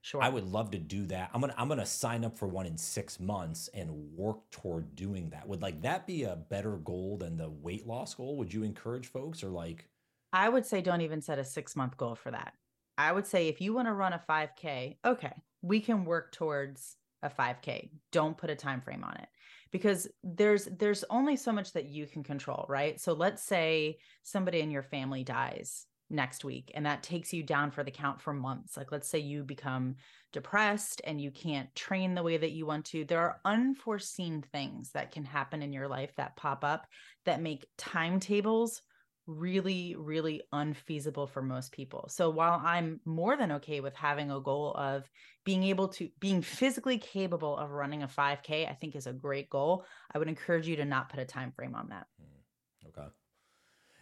[0.00, 1.30] sure I would love to do that.
[1.34, 5.30] I'm gonna I'm gonna sign up for one in six months and work toward doing
[5.30, 5.46] that.
[5.46, 8.36] Would like that be a better goal than the weight loss goal?
[8.36, 9.86] Would you encourage folks or like
[10.32, 12.54] I would say don't even set a six month goal for that.
[12.96, 16.96] I would say if you want to run a 5K, okay, we can work towards
[17.22, 17.90] a 5K.
[18.12, 19.28] Don't put a time frame on it
[19.70, 23.00] because there's there's only so much that you can control, right?
[23.00, 27.70] So let's say somebody in your family dies next week and that takes you down
[27.70, 28.76] for the count for months.
[28.76, 29.94] Like let's say you become
[30.32, 33.04] depressed and you can't train the way that you want to.
[33.04, 36.86] There are unforeseen things that can happen in your life that pop up
[37.24, 38.82] that make timetables
[39.30, 42.06] really, really unfeasible for most people.
[42.08, 45.08] So while I'm more than okay with having a goal of
[45.44, 49.48] being able to being physically capable of running a 5K, I think is a great
[49.50, 49.84] goal.
[50.12, 52.06] I would encourage you to not put a time frame on that.
[52.18, 53.08] Hmm, okay.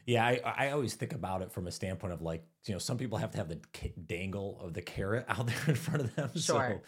[0.07, 2.97] Yeah, I, I always think about it from a standpoint of like, you know, some
[2.97, 3.61] people have to have the
[4.07, 6.31] dangle of the carrot out there in front of them.
[6.35, 6.41] Sure.
[6.41, 6.81] So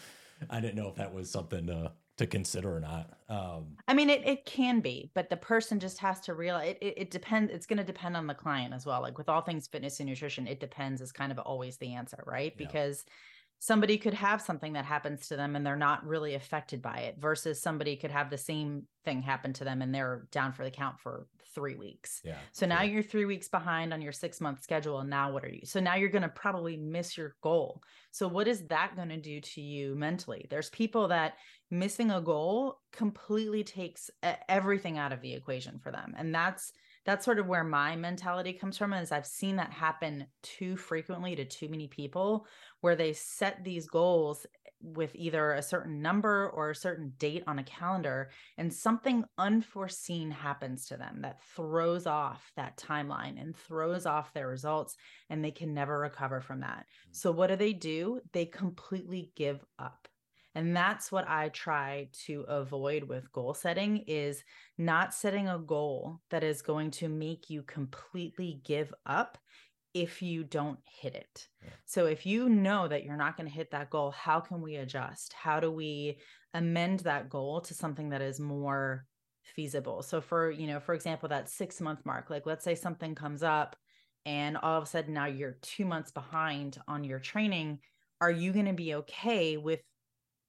[0.48, 3.08] I didn't know if that was something to, to consider or not.
[3.30, 6.78] Um, I mean, it, it can be, but the person just has to realize it,
[6.82, 7.50] it, it depends.
[7.50, 9.00] It's going to depend on the client as well.
[9.00, 12.22] Like with all things fitness and nutrition, it depends is kind of always the answer,
[12.26, 12.52] right?
[12.58, 12.66] Yeah.
[12.66, 13.06] Because
[13.58, 17.16] somebody could have something that happens to them and they're not really affected by it
[17.18, 20.70] versus somebody could have the same thing happen to them and they're down for the
[20.70, 22.20] count for three weeks.
[22.22, 22.36] yeah.
[22.52, 25.00] So now you're three weeks behind on your six month schedule.
[25.00, 25.62] And now what are you?
[25.64, 27.82] So now you're going to probably miss your goal.
[28.12, 30.46] So what is that going to do to you mentally?
[30.48, 31.34] There's people that
[31.70, 34.10] missing a goal completely takes
[34.48, 36.14] everything out of the equation for them.
[36.16, 36.72] And that's,
[37.06, 41.36] that's sort of where my mentality comes from is I've seen that happen too frequently
[41.36, 42.46] to too many people
[42.80, 44.46] where they set these goals
[44.82, 50.30] with either a certain number or a certain date on a calendar and something unforeseen
[50.30, 54.96] happens to them that throws off that timeline and throws off their results
[55.28, 56.86] and they can never recover from that.
[57.06, 57.12] Hmm.
[57.12, 58.20] So what do they do?
[58.32, 60.08] They completely give up.
[60.54, 64.42] And that's what I try to avoid with goal setting is
[64.76, 69.38] not setting a goal that is going to make you completely give up
[69.94, 71.48] if you don't hit it.
[71.62, 71.70] Yeah.
[71.84, 74.76] So if you know that you're not going to hit that goal, how can we
[74.76, 75.32] adjust?
[75.32, 76.18] How do we
[76.54, 79.06] amend that goal to something that is more
[79.42, 80.02] feasible?
[80.02, 83.42] So for, you know, for example, that 6 month mark, like let's say something comes
[83.42, 83.76] up
[84.26, 87.80] and all of a sudden now you're 2 months behind on your training,
[88.20, 89.80] are you going to be okay with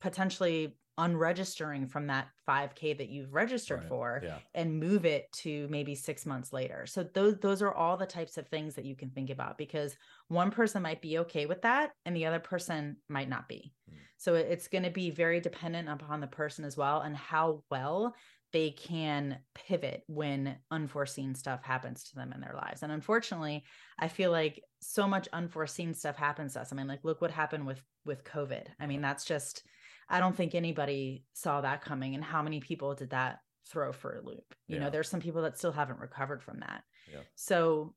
[0.01, 3.87] potentially unregistering from that 5k that you've registered Right.
[3.87, 4.39] for Yeah.
[4.53, 6.85] and move it to maybe 6 months later.
[6.85, 9.95] So those those are all the types of things that you can think about because
[10.27, 13.73] one person might be okay with that and the other person might not be.
[13.89, 13.95] Mm.
[14.17, 18.13] So it's going to be very dependent upon the person as well and how well
[18.51, 22.83] they can pivot when unforeseen stuff happens to them in their lives.
[22.83, 23.63] And unfortunately,
[23.97, 26.73] I feel like so much unforeseen stuff happens to us.
[26.73, 28.67] I mean, like look what happened with with COVID.
[28.79, 29.63] I mean, that's just
[30.12, 34.17] I don't think anybody saw that coming and how many people did that throw for
[34.17, 34.54] a loop.
[34.67, 34.84] You Yeah.
[34.84, 36.84] know, there's some people that still haven't recovered from that.
[37.12, 37.21] Yeah.
[37.36, 37.95] So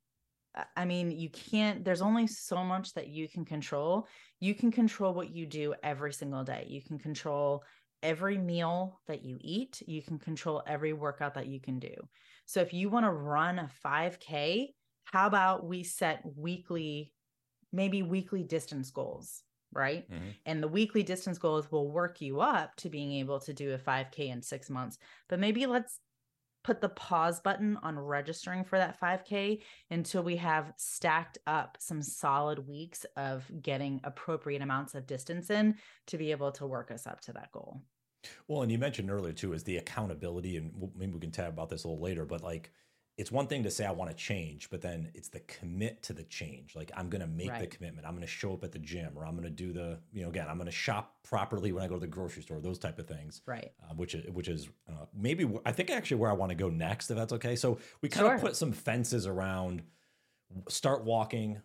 [0.55, 4.07] I- I mean, you can't, there's only so much that you can control.
[4.39, 6.65] You can control what you do every single day.
[6.69, 7.65] You can control
[8.01, 9.81] every meal that you eat.
[9.85, 11.95] You can control every workout that you can do.
[12.45, 14.73] So if you want to run a 5K,
[15.03, 17.11] how about we set weekly,
[17.73, 19.43] maybe weekly distance goals,
[19.75, 20.07] right?
[20.07, 20.35] Mhm.
[20.45, 23.77] And the weekly distance goals will work you up to being able to do a
[23.77, 24.97] 5K in six months.
[25.29, 25.99] But maybe let's
[26.63, 32.01] put the pause button on registering for that 5K until we have stacked up some
[32.01, 37.05] solid weeks of getting appropriate amounts of distance in to be able to work us
[37.07, 37.81] up to that goal.
[38.47, 41.69] Well, and you mentioned earlier too is the accountability, and maybe we can chat about
[41.69, 42.25] this a little later.
[42.25, 42.71] But like,
[43.17, 46.13] it's one thing to say I want to change, but then it's the commit to
[46.13, 46.75] the change.
[46.75, 48.05] Like I'm going to make the commitment.
[48.05, 50.23] I'm going to show up at the gym, or I'm going to do the, you
[50.23, 52.59] know, again, I'm going to shop properly when I go to the grocery store.
[52.59, 53.71] Those type of things, Right.
[53.89, 56.69] uh, which is which is uh, maybe I think actually where I want to go
[56.69, 57.55] next, if that's okay.
[57.55, 58.39] So we kind of Sure.
[58.49, 59.83] put some fences around.
[60.67, 61.61] Start walking.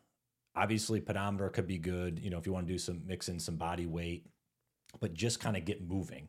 [0.55, 2.19] Obviously, pedometer could be good.
[2.21, 4.27] You know, if you want to do some mix in some body weight,
[5.01, 6.29] but just kind of get moving.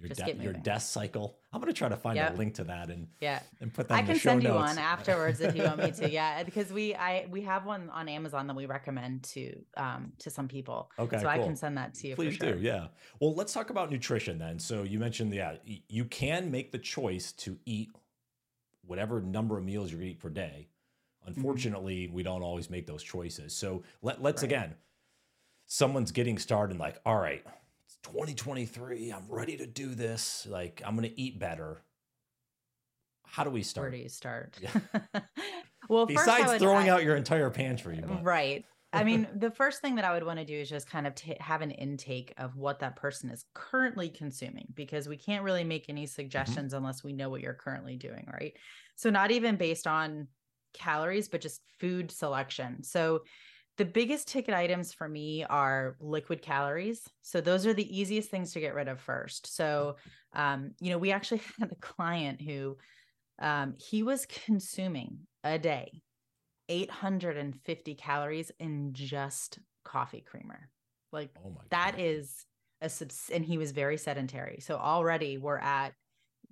[0.00, 1.38] Your, Just de- get your desk cycle.
[1.52, 2.34] I'm gonna try to find Yep.
[2.34, 3.40] a link to that and Yeah.
[3.60, 3.94] and put that.
[3.94, 4.68] I in the can show send you notes.
[4.68, 6.08] one afterwards if you want me to.
[6.12, 10.30] Yeah, because we I we have one on Amazon that we recommend to um to
[10.30, 10.88] some people.
[11.00, 12.52] Okay, so I can send that to you Please sure.
[12.54, 12.88] do, yeah.
[13.20, 14.60] Well, let's talk about nutrition then.
[14.60, 15.56] So you mentioned, yeah,
[15.88, 17.90] you can make the choice to eat
[18.82, 20.68] whatever number of meals you eat per day.
[21.26, 23.52] Unfortunately, we don't always make those choices.
[23.52, 24.50] So let, let's Right.
[24.52, 24.74] again,
[25.66, 27.44] someone's getting started like, all right,
[28.02, 29.10] it's 2023.
[29.10, 30.46] I'm ready to do this.
[30.48, 31.82] Like, I'm going to eat better.
[33.24, 33.86] How do we start?
[33.86, 34.58] Where do you start?
[34.60, 34.70] Yeah.
[35.88, 38.02] well, first Besides throwing out your entire pantry.
[38.06, 38.64] But, Right.
[38.90, 41.14] I mean, the first thing that I would want to do is just kind of
[41.14, 45.64] ta have an intake of what that person is currently consuming because we can't really
[45.64, 46.08] make any mm-hmm.
[46.08, 48.54] suggestions unless we know what you're currently doing, right?
[48.96, 50.28] So, not even based on
[50.72, 52.82] calories, but just food selection.
[52.82, 53.22] So,
[53.78, 57.08] the biggest ticket items for me are liquid calories.
[57.22, 59.56] So, those are the easiest things to get rid of first.
[59.56, 59.96] So,
[60.34, 62.76] um, you know, we actually had a client who
[63.40, 66.02] um, he was consuming a day
[66.68, 70.68] 850 calories in just coffee creamer.
[71.12, 72.00] Like oh that gosh.
[72.00, 72.46] is
[72.80, 74.60] a subs and he was very sedentary.
[74.60, 75.94] So already we're at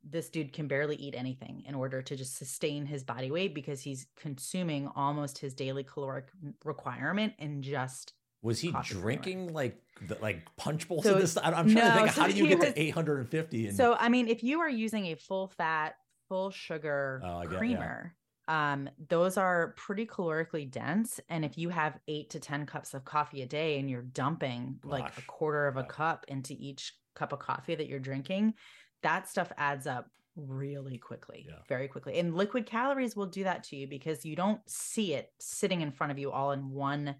[0.08, 3.80] this dude can barely eat anything in order to just sustain his body weight because
[3.82, 6.28] he's consuming almost his daily caloric
[6.64, 11.36] requirement and just Was he drinking like the, like punch bowls So- of this?
[11.36, 12.10] I'm trying to think.
[12.12, 13.68] so How do you get was- to 850?
[13.68, 15.94] And, So I mean, if you are using a full fat,
[16.28, 17.58] full sugar Oh, get- yeah.
[17.58, 18.14] creamer,
[18.48, 21.18] um, those are pretty calorically dense.
[21.28, 24.78] And if you have eight to ten cups of coffee a day and you're dumping
[24.84, 25.86] like a quarter of a yeah.
[25.88, 28.54] cup into each cup of coffee that you're drinking,
[29.02, 31.60] that stuff adds up really quickly, Yeah.
[31.68, 32.18] very quickly.
[32.18, 35.92] And liquid calories will do that to you because you don't see it sitting in
[35.92, 37.16] front of you all in one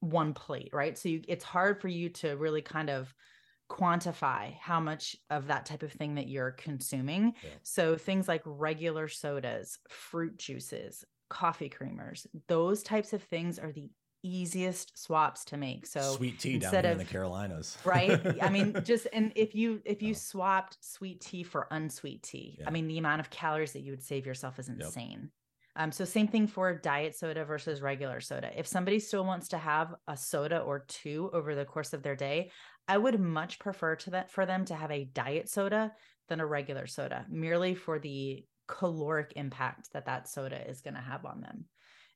[0.00, 0.96] one plate, right?
[0.96, 3.12] So you, it's hard for you to really kind of
[3.68, 7.34] quantify how much of that type of thing that you're consuming.
[7.42, 7.50] Yeah.
[7.64, 13.90] So things like regular sodas, fruit juices, coffee creamers, those types of things are the
[14.22, 15.86] easiest swaps to make.
[15.86, 19.80] So sweet tea down here in the Carolinas, right i mean just and if you
[19.84, 20.18] if you Yeah.
[20.18, 22.64] swapped sweet tea for unsweet tea Yeah.
[22.68, 24.80] i mean the amount of calories that you would save yourself is Yep.
[24.80, 25.30] insane
[25.76, 29.58] um so same thing for diet soda versus regular soda if somebody still wants to
[29.58, 32.50] have a soda or two over the course of their day
[32.88, 35.92] i would much prefer to that for them to have a diet soda
[36.28, 41.00] than a regular soda merely for the caloric impact that that soda is going to
[41.00, 41.64] have on them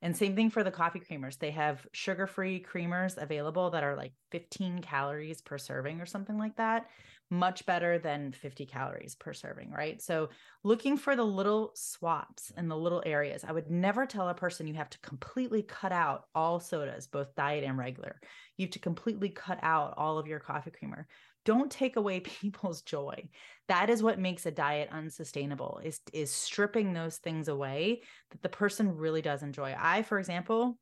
[0.02, 1.38] and same thing for the coffee creamers.
[1.38, 6.36] They have sugar free creamers available that are like 15 calories per serving or something
[6.36, 6.88] like that.
[7.30, 10.02] Much better than 50 calories per serving, right?
[10.02, 10.28] So,
[10.64, 13.42] looking for the little swaps and the little areas.
[13.42, 17.34] I would never tell a person you have to completely cut out all sodas, both
[17.34, 18.20] diet and regular.
[18.58, 21.06] You have to completely cut out all of your coffee creamer.
[21.44, 23.28] Don't take away people's joy.
[23.68, 28.48] That is what makes a diet unsustainable is is stripping those things away that the
[28.48, 29.74] person really does enjoy.
[29.78, 30.78] I, for example,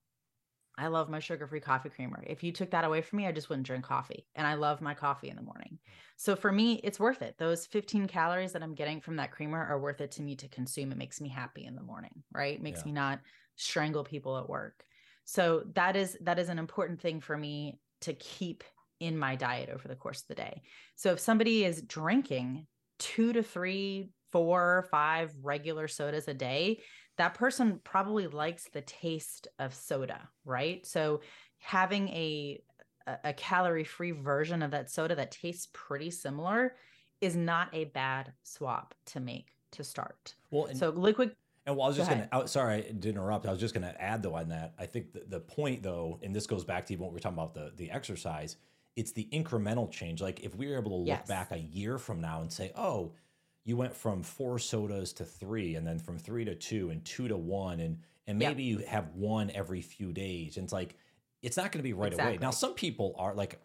[0.80, 2.24] I love my sugar free coffee creamer.
[2.26, 4.26] If you took that away from me, I just wouldn't drink coffee.
[4.34, 5.72] And I love my coffee in the morning.
[5.72, 5.92] Mm.
[6.16, 7.34] So for me, it's worth it.
[7.38, 10.48] Those 15 calories that I'm getting from that creamer are worth it to me to
[10.48, 10.90] consume.
[10.90, 12.54] It makes me happy in the morning, right?
[12.54, 12.86] It makes yeah.
[12.86, 13.20] me not
[13.56, 14.84] strangle people at work.
[15.24, 18.64] So that is that is an important thing for me to keep
[19.01, 20.62] in my diet over the course of the day.
[20.94, 22.66] So if somebody is drinking
[22.98, 26.82] two to three, four, five regular sodas a day,
[27.16, 30.86] that person probably likes the taste of soda, right?
[30.86, 31.20] So
[31.59, 32.62] having a
[33.24, 36.76] a calorie free version of that soda that tastes pretty similar
[37.20, 40.34] is not a bad swap to make to start.
[40.51, 41.34] Well, so liquid.
[41.66, 43.46] And well, I was just going to, oh, sorry to interrupt.
[43.46, 44.74] I was just going to add though on that.
[44.78, 47.20] I think the, the point though, and this goes back to even what we are
[47.20, 48.57] talking about the the exercise.
[49.01, 50.20] It's the incremental change.
[50.20, 51.26] Like if we were able to look yes.
[51.26, 53.12] back a year from now and say, oh,
[53.64, 57.28] you went from four sodas to three and then from three to two and two
[57.28, 58.80] to one and and maybe yep.
[58.80, 60.96] you have one every few days and it's like
[61.42, 62.36] it's not going to be right exactly.
[62.36, 63.61] away now some people are like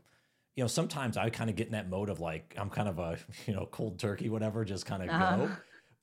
[0.55, 2.99] you know sometimes i kind of get in that mode of like i'm kind of
[2.99, 3.17] a
[3.47, 5.37] you know cold turkey whatever just kind of uh-huh.
[5.37, 5.51] go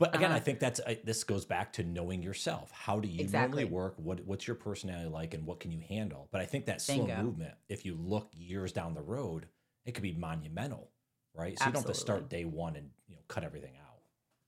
[0.03, 0.37] but again uh-huh.
[0.37, 3.63] i think that's I, this goes back to knowing yourself how do you exactly.
[3.63, 6.67] normally work what what's your personality like and what can you handle but i think
[6.67, 7.23] that slow Bingo.
[7.23, 9.47] movement if you look years down the road
[9.85, 10.91] it could be monumental
[11.35, 11.67] right so Absolutely.
[11.67, 13.93] you don't have to start day one and you know cut everything out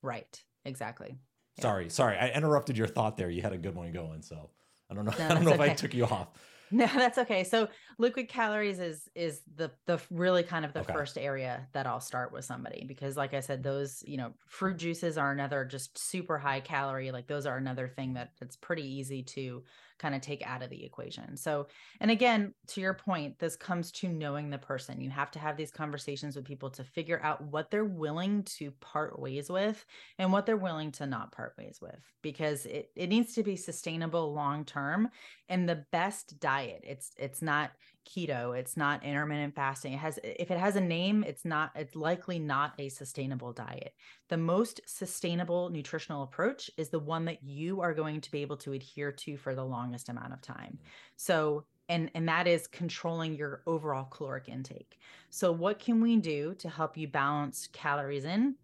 [0.04, 0.44] Right.
[0.66, 1.16] Exactly.
[1.56, 1.62] Yeah.
[1.62, 2.18] Sorry, sorry.
[2.18, 3.30] I interrupted your thought there.
[3.30, 4.50] You had a good one going, so
[4.90, 5.14] I don't know.
[5.18, 5.64] No, I don't know okay.
[5.64, 6.28] if I took you off.
[6.70, 7.44] No, that's okay.
[7.44, 10.92] So liquid calories is is the the really kind of the okay.
[10.92, 14.76] first area that I'll start with somebody because like I said those, you know, fruit
[14.76, 18.86] juices are another just super high calorie like those are another thing that it's pretty
[18.86, 19.62] easy to
[20.04, 21.34] kind of take out of the equation.
[21.34, 21.66] So,
[21.98, 25.00] and again, to your point, this comes to knowing the person.
[25.00, 28.70] You have to have these conversations with people to figure out what they're willing to
[28.82, 29.82] part ways with
[30.18, 33.56] and what they're willing to not part ways with because it, it needs to be
[33.56, 35.08] sustainable long term
[35.48, 36.84] and the best diet.
[36.84, 37.70] It's it's not
[38.04, 41.96] keto it's not intermittent fasting it has if it has a name it's not it's
[41.96, 43.94] likely not a sustainable diet.
[44.28, 48.56] The most sustainable nutritional approach is the one that you are going to be able
[48.58, 50.78] to adhere to for the longest amount of time.
[50.80, 50.86] Mm.
[51.16, 54.98] So and and that is controlling your overall caloric intake.
[55.30, 58.54] So what can we do to help you balance calories in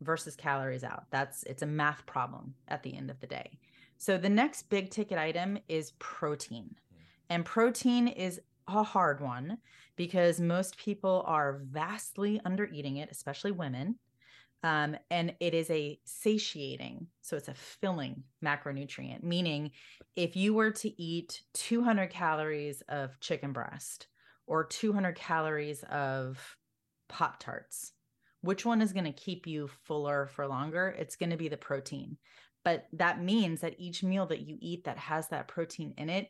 [0.00, 1.04] versus calories out?
[1.10, 3.58] That's it's a math problem at the end of the day.
[3.98, 6.74] So the next big ticket item is protein.
[6.74, 6.96] Mm.
[7.28, 8.40] And protein is
[8.74, 9.58] a hard one
[9.96, 13.96] because most people are vastly under eating it, especially women.
[14.62, 19.70] Um, and it is a satiating, so it's a filling macronutrient, meaning
[20.16, 24.08] if you were to eat 200 calories of chicken breast
[24.46, 26.56] or 200 calories of
[27.08, 27.92] Pop Tarts,
[28.42, 30.94] which one is going to keep you fuller for longer?
[30.98, 32.18] It's going to be the protein.
[32.64, 36.28] But that means that each meal that you eat that has that protein in it,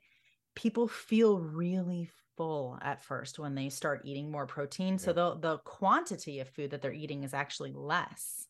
[0.55, 4.95] people feel really full at first when they start eating more protein.
[4.95, 4.99] Yeah.
[4.99, 8.47] So the the quantity of food that they're eating is actually less,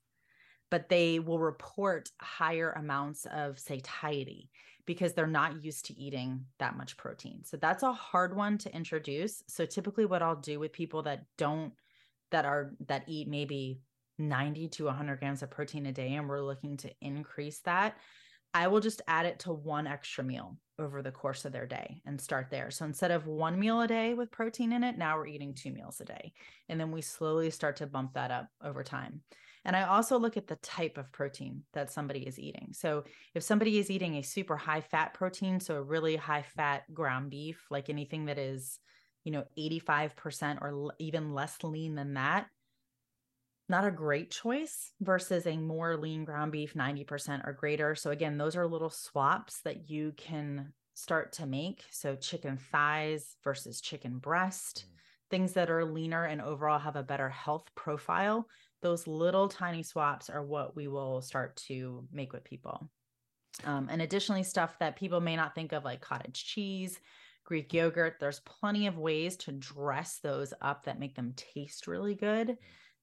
[0.70, 4.50] but they will report higher amounts of satiety
[4.86, 7.44] because they're not used to eating that much protein.
[7.44, 9.42] So that's a hard one to introduce.
[9.46, 11.72] So typically what I'll do with people that don't
[12.30, 13.80] that are that eat maybe
[14.18, 17.96] 90 to 100 grams of protein a day and we're looking to increase that,
[18.52, 22.00] I will just add it to one extra meal over the course of their day
[22.06, 22.70] and start there.
[22.70, 25.72] So instead of one meal a day with protein in it, now we're eating two
[25.72, 26.32] meals a day.
[26.68, 29.20] And then we slowly start to bump that up over time.
[29.64, 32.68] And I also look at the type of protein that somebody is eating.
[32.72, 36.92] So if somebody is eating a super high fat protein, so a really high fat
[36.94, 38.78] ground beef, like anything that is,
[39.22, 42.46] you know, 85% or even less lean than that,
[43.70, 47.94] not a great choice versus a more lean ground beef 90% or greater.
[47.94, 51.84] So again, those are little swaps that you can start to make.
[51.90, 54.96] So chicken thighs versus chicken breast, mm.
[55.30, 58.46] things that are leaner and overall have a better health profile.
[58.82, 62.90] Those little tiny swaps are what we will start to make with people.
[63.64, 66.98] Um, and additionally, stuff that people may not think of, like cottage cheese,
[67.44, 68.16] Greek yogurt.
[68.18, 72.48] There's plenty of ways to dress those up that make them taste really good.
[72.48, 72.56] Mm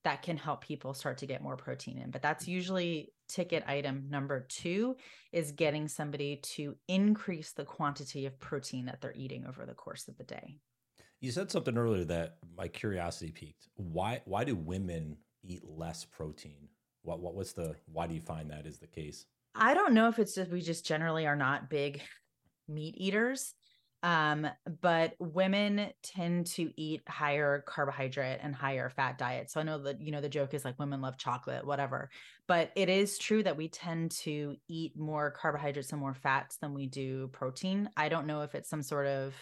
[0.07, 2.11] that can help people start to get more protein in.
[2.11, 2.53] But that's mm.
[2.53, 4.95] usually ticket item number two
[5.33, 10.07] is getting somebody to increase the quantity of protein that they're eating over the course
[10.07, 10.55] of the day.
[11.19, 13.67] You said something earlier that my curiosity piqued.
[13.75, 16.69] Why why do women eat less protein?
[17.01, 19.25] What what what's the why do you find that is the case?
[19.55, 22.01] I don't know if it's just we just generally are not big
[22.69, 23.55] meat eaters.
[24.07, 24.47] Um,
[24.81, 29.51] but women tend to eat higher carbohydrate and higher fat diets.
[29.51, 32.09] So I know that, you know, the joke is like women love chocolate, whatever.
[32.47, 36.73] But it is true that we tend to eat more carbohydrates and more fats than
[36.73, 37.89] we do protein.
[37.97, 39.33] I don't know if it's some sort of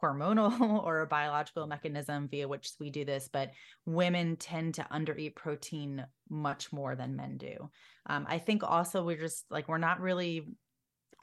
[0.00, 3.50] hormonal or a biological mechanism via which we do this, but
[3.84, 7.68] women tend to undereat protein much more than men do.
[8.06, 10.46] Um, I think also we're just like, we're not really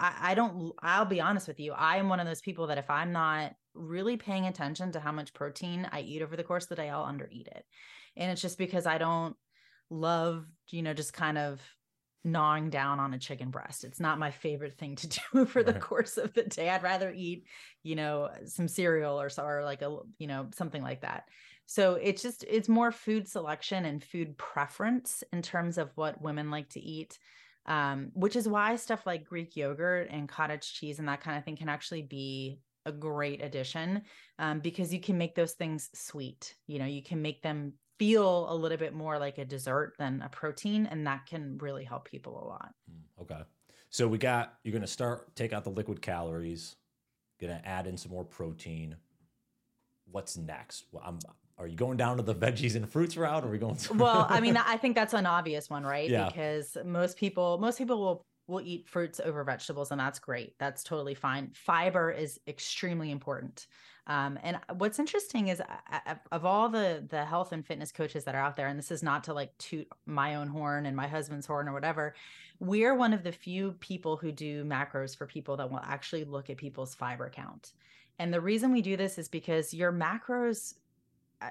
[0.02, 1.74] I, I don't, I'll be honest with you.
[1.74, 5.12] I am one of those people that if I'm not really paying attention to how
[5.12, 7.64] much protein I eat over the course of the day, I'll undereat it.
[8.18, 9.36] And it's just because I don't
[9.90, 11.62] love, you know, just kind of
[12.24, 13.84] gnawing down on a chicken breast.
[13.84, 16.70] It's not my favorite thing to do over the course of the day.
[16.70, 17.46] I'd rather eat,
[17.84, 21.26] you know, some cereal or or like a, you know, something like that.
[21.68, 26.52] So it's just it's more food selection and food preference in terms of what women
[26.52, 27.18] like to eat
[27.66, 31.46] um, which is why stuff like Greek yogurt and cottage cheese and that kind of
[31.46, 34.02] thing can actually be a great addition
[34.40, 36.56] um, because you can make those things sweet.
[36.68, 40.24] You know, you can make them feel a little bit more like a dessert than
[40.24, 42.74] a protein, and that can really help people a lot.
[42.92, 43.42] Mm, okay.
[43.90, 46.78] So we got, you're to start, take out the liquid calories,
[47.50, 48.96] to add in some more protein.
[50.12, 50.86] What's next?
[50.92, 51.20] Well, I'm,
[51.62, 53.44] are you going down to the veggies and fruits route?
[53.44, 56.10] Or are we going to- well i mean i think that's an obvious one right?
[56.10, 56.28] Yeah.
[56.28, 60.58] because most people most people will will eat fruits over vegetables and that's great.
[60.60, 61.52] That's totally fine.
[61.54, 63.68] Fiber is extremely important.
[64.08, 68.24] Um, and what's interesting is uh, uh, of all the the health and fitness coaches
[68.26, 70.98] that are out there and this is not to like toot my own horn and
[70.98, 72.16] my husband's horn or whatever
[72.62, 76.50] we're one of the few people who do macros for people that will actually look
[76.50, 77.74] at people's fiber count.
[78.20, 80.76] And the reason we do this is because your macros
[81.42, 81.50] Uh,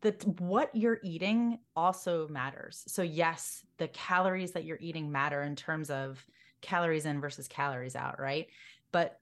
[0.00, 2.82] that what you're eating also matters.
[2.86, 6.24] So yes, the calories that you're eating matter in terms of
[6.62, 8.46] calories in versus calories out, right?
[8.90, 9.20] But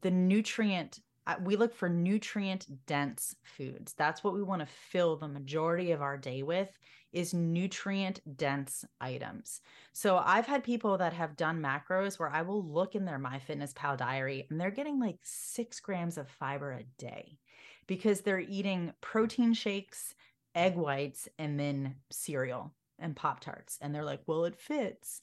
[0.00, 3.94] the nutrient uh, we look for nutrient dense foods.
[3.94, 6.70] That's what we want to fill the majority of our day with
[7.12, 9.60] is nutrient dense items.
[9.92, 13.96] So I've had people that have done macros where I will look in their MyFitnessPal
[13.96, 17.38] diary and they're getting like 6 grams of fiber a day
[17.86, 20.14] because they're eating protein shakes,
[20.54, 23.78] egg whites, and then cereal and Pop Tarts.
[23.80, 25.20] And they're like, well, it fits.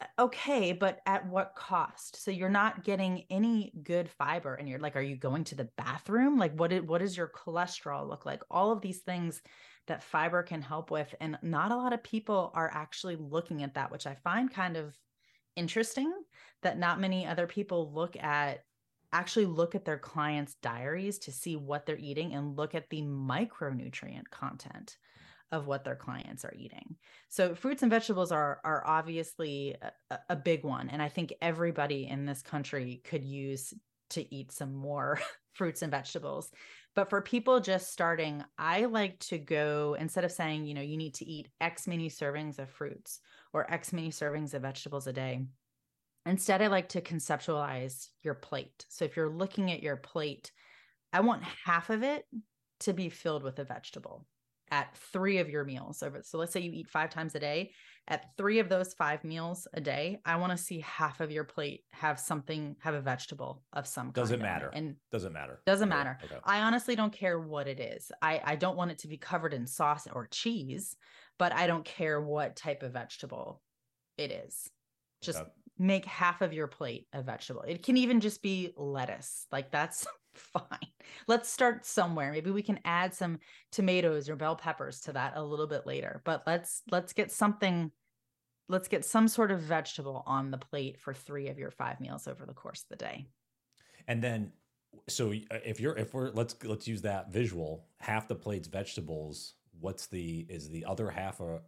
[0.00, 2.22] Uh, okay, but at what cost?
[2.22, 5.68] So you're not getting any good fiber and you're like, are you going to the
[5.76, 6.38] bathroom?
[6.38, 8.42] Like what, what does your cholesterol look like?
[8.50, 9.42] All of these things
[9.86, 11.14] that fiber can help with.
[11.20, 14.76] And not a lot of people are actually looking at that, which I find kind
[14.76, 14.94] of
[15.54, 16.12] interesting
[16.62, 18.64] that not many other people look at
[19.16, 23.02] actually look at their clients' diaries to see what they're eating and look at the
[23.02, 24.96] micronutrient content
[25.52, 26.96] of what their clients are eating.
[27.28, 29.76] So fruits and vegetables are are obviously
[30.10, 33.72] a, a, big one and I think everybody in this country could use
[34.10, 35.20] to eat some more
[35.54, 36.50] fruits and vegetables.
[36.94, 40.96] But for people just starting, I like to go instead of saying, you know, you
[40.96, 43.20] need to eat X many servings of fruits
[43.52, 45.42] or X many servings of vegetables a day.
[46.26, 48.84] Instead, I like to conceptualize your plate.
[48.88, 50.50] So if you're looking at your plate,
[51.12, 52.24] I want half of it
[52.80, 54.26] to be filled with a vegetable
[54.72, 55.98] at three of your meals.
[55.98, 57.70] So, so let's say you eat five times a day.
[58.08, 61.44] At three of those five meals a day, I want to see half of your
[61.44, 64.14] plate have something, have a vegetable of some kind.
[64.14, 64.70] doesn't matter.
[64.72, 65.60] And doesn't matter.
[65.64, 66.18] Doesn't matter.
[66.24, 66.36] Okay.
[66.44, 68.10] I honestly don't care what it is.
[68.20, 70.96] I, I don't want it to be covered in sauce or cheese,
[71.38, 73.62] but I don't care what type of vegetable
[74.18, 74.68] it is.
[75.22, 77.62] Just okay make half of your plate a vegetable.
[77.62, 79.46] It can even just be lettuce.
[79.52, 80.78] Like that's fine.
[81.26, 82.32] Let's start somewhere.
[82.32, 83.38] Maybe we can add some
[83.72, 86.22] tomatoes or bell peppers to that a little bit later.
[86.24, 87.90] But let's let's get something
[88.68, 92.26] let's get some sort of vegetable on the plate for 3 of your 5 meals
[92.26, 93.26] over the course of the day.
[94.08, 94.52] And then
[95.08, 99.54] so uh, if you're if we're let's let's use that visual, half the plate's vegetables,
[99.80, 101.60] what's the is the other half a, a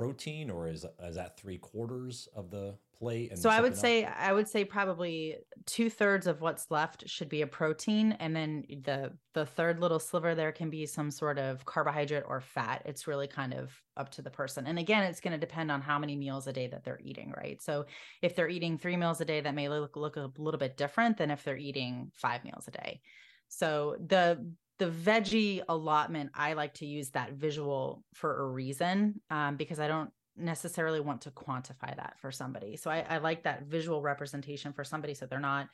[0.00, 4.32] protein or is is that 3 quarters of the plate so i would say i
[4.32, 5.36] would say probably
[5.66, 10.34] two-thirds of what's left should be a protein and then the the third little sliver
[10.34, 12.82] there can be some sort of carbohydrate or fat.
[12.84, 14.66] It's really kind of up to the person.
[14.66, 17.32] And again it's going to depend on how many meals a day that they're eating
[17.36, 17.60] right?
[17.62, 17.86] So
[18.22, 21.16] if they're eating three meals a day that may look, look a little bit different
[21.16, 23.00] than if they're eating five meals a day.
[23.48, 24.44] So the
[24.80, 29.86] the veggie allotment i like to use that visual for a reason um, because i
[29.86, 30.10] don't
[30.40, 32.76] necessarily want to quantify that for somebody.
[32.76, 35.68] So I, I like that visual representation for somebody so they're not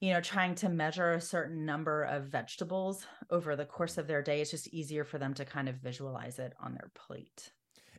[0.00, 4.22] you know trying to measure a certain number of vegetables over the course of their
[4.22, 7.50] day it's just easier for them to kind of visualize it on their plate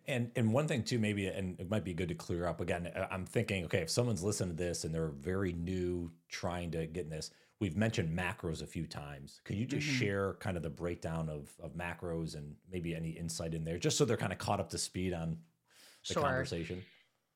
[0.07, 2.89] and and one thing too maybe and it might be good to clear up again
[3.11, 7.03] i'm thinking okay if someone's listening to this and they're very new trying to get
[7.03, 9.41] in this We've mentioned macros a few times.
[9.43, 9.97] Could you just mm-hmm.
[9.97, 13.97] share kind of the breakdown of of macros and maybe any insight in there, just
[13.97, 15.38] so they're kind of caught up to speed on
[16.07, 16.24] the sure.
[16.24, 16.84] conversation?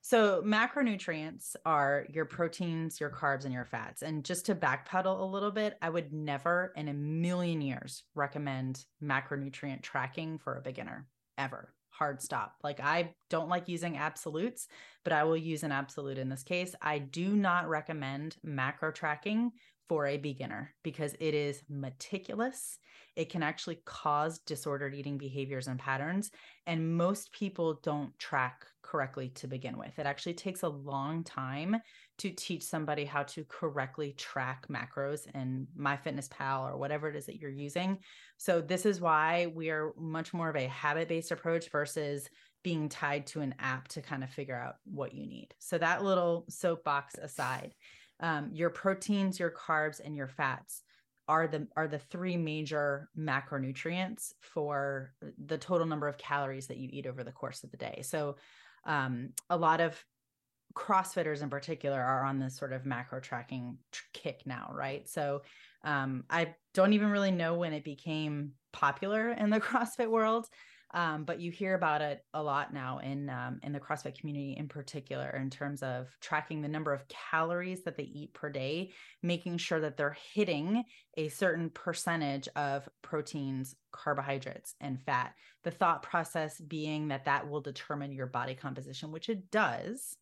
[0.05, 4.01] So, macronutrients are your proteins, your carbs, and your fats.
[4.01, 8.84] And just to backpedal a little bit, I would never in a million years recommend
[9.01, 11.07] macronutrient tracking for a beginner
[11.38, 11.74] ever.
[11.89, 12.55] Hard stop.
[12.65, 14.67] Like, I don't like using absolutes,
[15.05, 16.76] but I will use an absolute in this case.
[16.82, 19.53] I do not recommend macro tracking
[19.89, 22.77] for a beginner because it is meticulous.
[23.15, 26.31] It can actually cause disordered eating behaviors and patterns.
[26.65, 29.97] And most people don't track correctly to begin with.
[29.97, 31.77] It actually takes a long time
[32.19, 37.38] to teach somebody how to correctly track macros in MyFitnessPal or whatever it is that
[37.38, 37.97] you're using.
[38.38, 42.29] So, this is why we are much more of a habit based approach versus
[42.63, 45.49] being tied to an app to kind of figure out what you need.
[45.59, 47.73] So, that little soapbox aside
[48.20, 50.84] um, your proteins, your carbs, and your fats
[51.28, 55.14] are the are the three major macronutrients for
[55.45, 58.01] the total number of calories that you eat over the course of the day.
[58.03, 58.36] So
[58.86, 60.03] um, a lot of
[60.76, 63.78] CrossFitters in particular are on this sort of macro tracking
[64.14, 65.07] kick now, right?
[65.07, 65.43] So
[65.84, 70.47] um, I don't even really know when it became popular in the CrossFit world.
[70.96, 74.56] Um, but you hear about it a lot now in um, in the CrossFit community
[74.58, 78.91] in particular, in terms of tracking the number of calories that they eat per day,
[79.24, 80.84] making sure that they're hitting
[81.18, 85.34] a certain percentage of proteins, carbohydrates, and fat.
[85.64, 90.16] The thought process being that that will determine your body composition, which it does.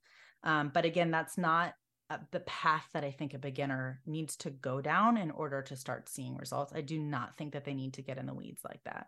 [0.44, 1.74] Um, but again, that's not
[2.10, 5.76] uh, the path that I think a beginner needs to go down in order to
[5.76, 6.74] start seeing results.
[6.74, 9.08] I do not think that they need to get in the weeds like that.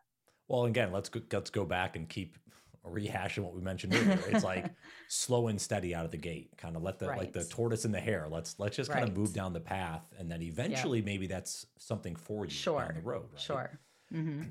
[0.54, 2.38] Well, again, let's go, let's go back and keep
[2.86, 4.20] rehashing what we mentioned earlier.
[4.28, 4.68] It's like
[5.08, 6.52] slow and steady out of the gate.
[6.58, 7.18] Kind of let the right.
[7.18, 8.28] like the tortoise and the hare.
[8.30, 9.12] Let's let's just kind right.
[9.12, 11.06] of move down the path, and then eventually yep.
[11.08, 12.82] maybe that's something for you sure.
[12.82, 13.26] down the road.
[13.32, 13.42] Right?
[13.42, 13.80] Sure.
[14.14, 14.44] Mm-hmm.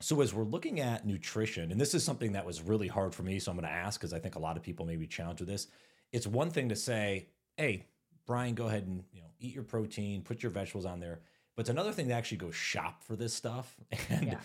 [0.00, 3.22] So as we're looking at nutrition, and this is something that was really hard for
[3.22, 5.06] me, so I'm going to ask because I think a lot of people may be
[5.06, 5.66] challenged with this.
[6.12, 7.28] It's one thing to say,
[7.58, 7.84] "Hey,
[8.26, 11.20] Brian, go ahead and you know eat your protein, put your vegetables on there."
[11.56, 13.74] But it's another thing to actually go shop for this stuff
[14.10, 14.40] and yeah.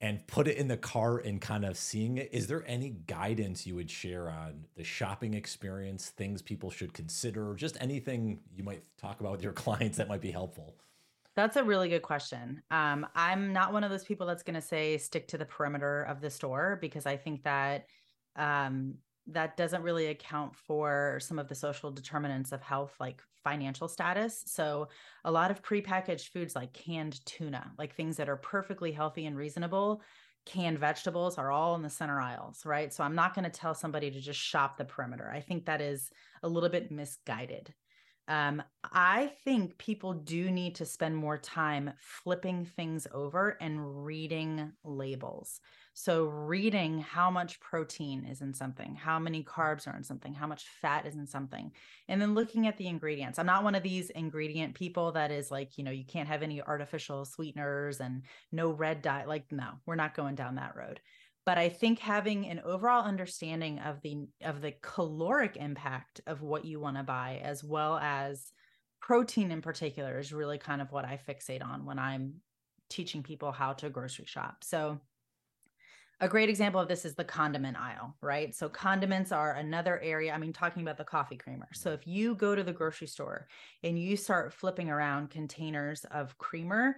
[0.00, 2.30] and put it in the car and kind of seeing it.
[2.32, 7.54] Is there any guidance you would share on the shopping experience, things people should consider,
[7.54, 10.74] just anything you might talk about with your clients that might be helpful?
[11.34, 12.62] That's a really good question.
[12.70, 16.04] Um, I'm not one of those people that's going to say stick to the perimeter
[16.04, 17.84] of the store because I think that
[18.36, 18.94] um,
[19.28, 24.42] that doesn't really account for some of the social determinants of health like financial status.
[24.46, 24.88] So
[25.24, 29.36] a lot of prepackaged foods like canned tuna like things that are perfectly healthy and
[29.36, 30.02] reasonable
[30.46, 32.92] canned vegetables are all in the center aisles right?
[32.92, 35.30] So i'm not going to tell somebody to just shop the perimeter.
[35.32, 36.10] I think that is
[36.42, 37.74] a little bit misguided.
[38.28, 44.72] Um, I think people do need to spend more time flipping things over and reading
[44.84, 45.60] labels.
[45.98, 50.46] So, reading how much protein is in something, how many carbs are in something, how
[50.46, 51.72] much fat is in something,
[52.06, 53.38] and then looking at the ingredients.
[53.38, 56.42] I'm not one of these ingredient people that is like, you know, you can't have
[56.42, 59.24] any artificial sweeteners and no red dye.
[59.24, 61.00] Like, no, we're not going down that road.
[61.46, 66.66] But I think having an overall understanding of the of the caloric impact of what
[66.66, 68.52] you want to buy, as well as
[69.00, 72.42] protein in particular, is really kind of what I fixate on when I'm
[72.90, 74.62] teaching people how to grocery shop.
[74.62, 75.00] So
[76.20, 78.54] a great example of this is the condiment aisle, right?
[78.54, 80.32] So condiments are another area.
[80.32, 81.68] I mean, talking about the coffee creamer.
[81.74, 83.48] So if you go to the grocery store
[83.82, 86.96] and you start flipping around containers of creamer,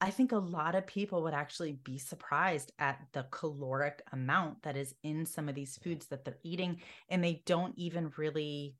[0.00, 4.76] I think a lot of people would actually be surprised at the caloric amount that
[4.76, 8.74] is in some of these foods that they're eating, and they don't even really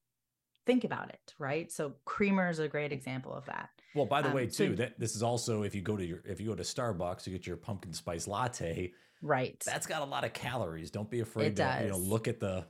[0.66, 1.70] think about it, right?
[1.70, 3.68] So creamer is a great example of that.
[3.94, 6.04] Well, by the um, way, too, so, that this is also if you go to
[6.04, 8.92] your if you go to Starbucks, you get your pumpkin spice latte
[9.22, 9.62] Right.
[9.64, 10.90] That's got a lot of calories.
[10.90, 11.82] Don't be afraid it to does.
[11.82, 12.66] you know look at the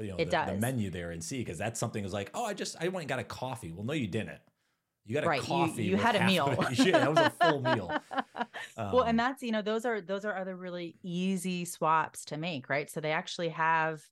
[0.00, 2.54] you know the, the, menu there and see because that's something is like oh I
[2.54, 3.70] just I went and got a coffee.
[3.70, 4.40] Well, no, you didn't.
[5.04, 5.42] You got a right.
[5.42, 5.84] coffee.
[5.84, 6.48] You, you had a meal.
[6.72, 7.92] yeah, that was a full meal.
[8.76, 12.36] Um, well, and that's you know those are those are other really easy swaps to
[12.36, 12.90] make, right?
[12.90, 14.02] So they actually have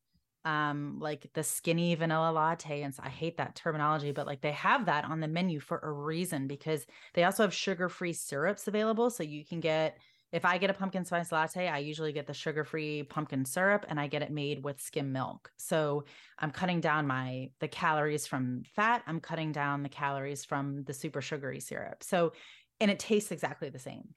[0.44, 4.52] um like the skinny vanilla latte and so I hate that terminology but like they
[4.52, 9.10] have that on the menu for a reason because they also have sugar-free syrups available
[9.10, 9.98] so you can get
[10.32, 13.84] if I get a pumpkin spice latte, I usually get the sugar free pumpkin syrup
[13.88, 15.50] and I get it made with skim milk.
[15.58, 16.04] So
[16.38, 19.02] I'm cutting down my the calories from fat.
[19.06, 22.02] I'm cutting down the calories from the super sugary syrup.
[22.02, 22.32] So
[22.80, 24.08] and it tastes exactly the same.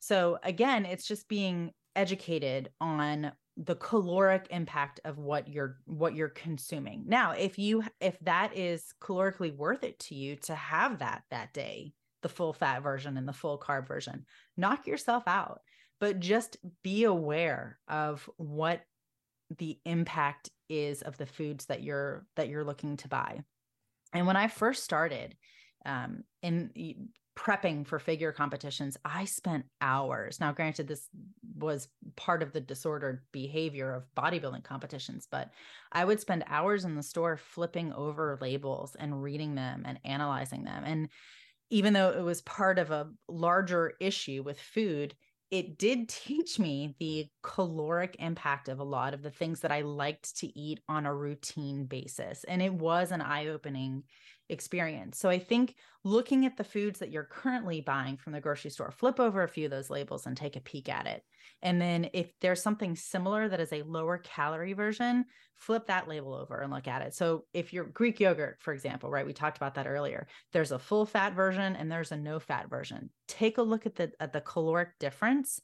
[0.00, 6.30] So again, it's just being educated on the caloric impact of what you're what you're
[6.30, 7.04] consuming.
[7.06, 11.52] Now, if you if that is calorically worth it to you to have that that
[11.52, 11.92] day,
[12.22, 14.24] the full fat version and the full carb version.
[14.56, 15.60] Knock yourself out,
[16.00, 18.82] but just be aware of what
[19.58, 23.40] the impact is of the foods that you're that you're looking to buy.
[24.12, 25.36] And when I first started
[25.84, 26.70] um, in
[27.36, 30.40] prepping for figure competitions, I spent hours.
[30.40, 31.08] Now, granted, this
[31.56, 35.50] was part of the disordered behavior of bodybuilding competitions, but
[35.92, 40.64] I would spend hours in the store flipping over labels and reading them and analyzing
[40.64, 40.82] them.
[40.84, 41.08] And
[41.70, 45.14] even though it was part of a larger issue with food,
[45.50, 49.80] it did teach me the caloric impact of a lot of the things that I
[49.80, 52.44] liked to eat on a routine basis.
[52.44, 54.04] And it was an eye opening
[54.50, 55.18] experience.
[55.18, 58.90] So I think looking at the foods that you're currently buying from the grocery store,
[58.90, 61.22] flip over a few of those labels and take a peek at it.
[61.62, 65.26] And then if there's something similar that is a lower calorie version,
[65.56, 67.14] flip that label over and look at it.
[67.14, 69.26] So if you're Greek yogurt, for example, right?
[69.26, 70.26] We talked about that earlier.
[70.52, 73.10] There's a full fat version and there's a no fat version.
[73.28, 75.60] Take a look at the at the caloric difference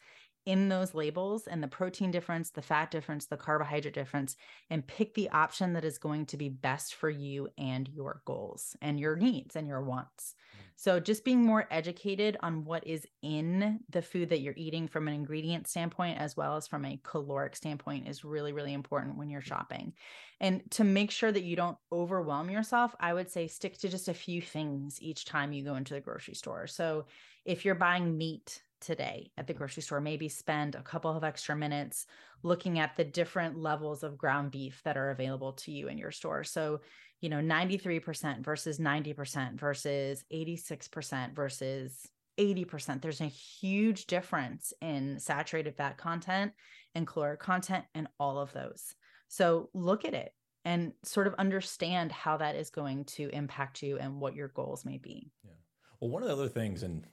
[0.47, 4.36] in those labels and the protein difference, the fat difference, the carbohydrate difference,
[4.70, 8.76] and pick the option that is going to be best for you and your goals
[8.80, 10.34] and your needs and your wants.
[10.57, 10.66] Mm.
[10.76, 15.09] So, just being more educated on what is in the food that you're eating from
[15.09, 19.28] an ingredient standpoint, as well as from a caloric standpoint, is really, really important when
[19.28, 19.94] you're shopping.
[20.38, 24.09] And to make sure that you don't overwhelm yourself, I would say stick to just
[24.09, 26.66] a few things each time you go into the grocery store.
[26.66, 27.07] So,
[27.44, 29.59] if you're buying meat, today at the mm-hmm.
[29.59, 30.01] grocery store.
[30.01, 32.07] Maybe spend a couple of extra minutes
[32.43, 36.11] looking at the different levels of ground beef that are available to you in your
[36.11, 36.45] store.
[36.45, 36.81] So,
[37.20, 42.09] you know, 93% versus 90% versus 86% versus
[42.39, 43.01] 80%.
[43.01, 46.53] There's a huge difference in saturated fat content
[46.95, 48.95] and caloric content and all of those.
[49.29, 50.33] So, look at it
[50.66, 54.85] and sort of understand how that is going to impact you and what your goals
[54.85, 55.31] may be.
[55.45, 55.53] Yeah.
[56.01, 57.07] Well, one of the other things, and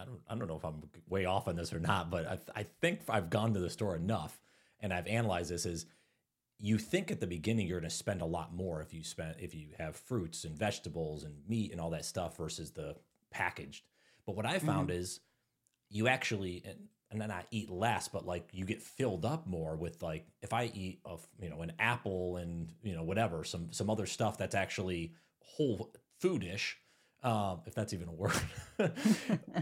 [0.00, 2.38] I don't I don't know if I'm way off on this or not, but I
[2.60, 4.40] I think I've gone to the store enough
[4.80, 5.86] and I've analyzed this is
[6.58, 9.36] you think at the beginning you're going to spend a lot more if you spend
[9.38, 12.96] if you have fruits and vegetables and meat and all that stuff versus the
[13.30, 13.84] packaged.
[14.26, 14.98] But what I found mm-hmm.
[14.98, 15.20] is
[15.88, 16.78] you actually and,
[17.10, 20.52] and then I eat less, but like you get filled up more with like if
[20.52, 24.38] I eat a you know an apple and you know whatever some some other stuff
[24.38, 25.92] that's actually whole
[26.22, 26.74] foodish
[27.22, 28.32] um, if that's even a word,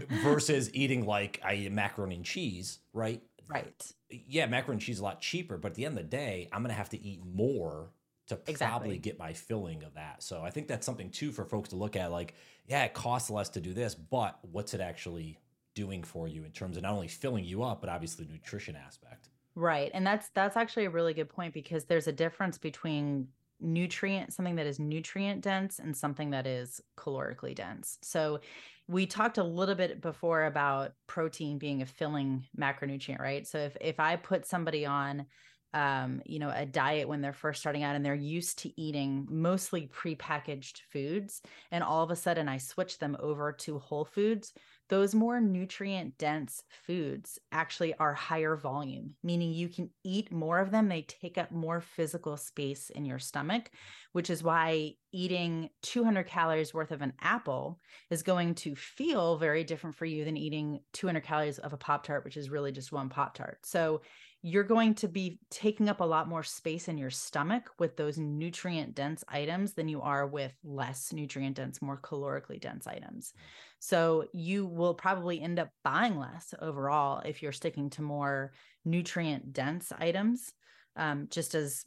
[0.23, 3.21] versus eating like I eat macaroni and cheese, right?
[3.47, 3.91] Right.
[4.09, 6.47] Yeah, macaroni and cheese is a lot cheaper, but at the end of the day,
[6.51, 7.89] I'm gonna have to eat more
[8.27, 8.67] to exactly.
[8.67, 10.23] probably get my filling of that.
[10.23, 12.11] So I think that's something too for folks to look at.
[12.11, 12.35] Like,
[12.67, 15.39] yeah, it costs less to do this, but what's it actually
[15.73, 18.75] doing for you in terms of not only filling you up, but obviously the nutrition
[18.75, 19.29] aspect.
[19.55, 19.91] Right.
[19.93, 23.27] And that's that's actually a really good point because there's a difference between
[23.61, 27.97] nutrient something that is nutrient dense and something that is calorically dense.
[28.01, 28.39] So
[28.87, 33.45] we talked a little bit before about protein being a filling macronutrient right?
[33.47, 35.25] So if if i put somebody on
[35.73, 39.27] um, you know, a diet when they're first starting out and they're used to eating
[39.29, 41.41] mostly prepackaged foods.
[41.71, 44.53] And all of a sudden I switch them over to whole foods
[44.89, 50.71] those more nutrient dense foods actually are higher volume, meaning you can eat more of
[50.71, 50.89] them.
[50.89, 53.69] They take up more physical space in your stomach,
[54.13, 59.63] which is why eating 200 calories worth of an apple is going to feel very
[59.63, 62.91] different for you than eating 200 calories of a Pop Tart, which is really just
[62.91, 63.59] one Pop Tart.
[63.63, 64.01] So
[64.41, 68.17] you're going to be taking up a lot more space in your stomach with those
[68.17, 73.33] nutrient dense items than you are with less nutrient dense, more calorically dense items.
[73.79, 78.53] So you will probably end up buying less overall if you're sticking to more
[78.85, 80.53] nutrient dense items,
[80.95, 81.83] um, just as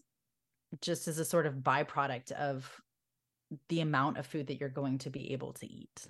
[0.80, 2.80] just as a sort of byproduct of
[3.68, 6.06] the amount of food that you're going to be able to eat.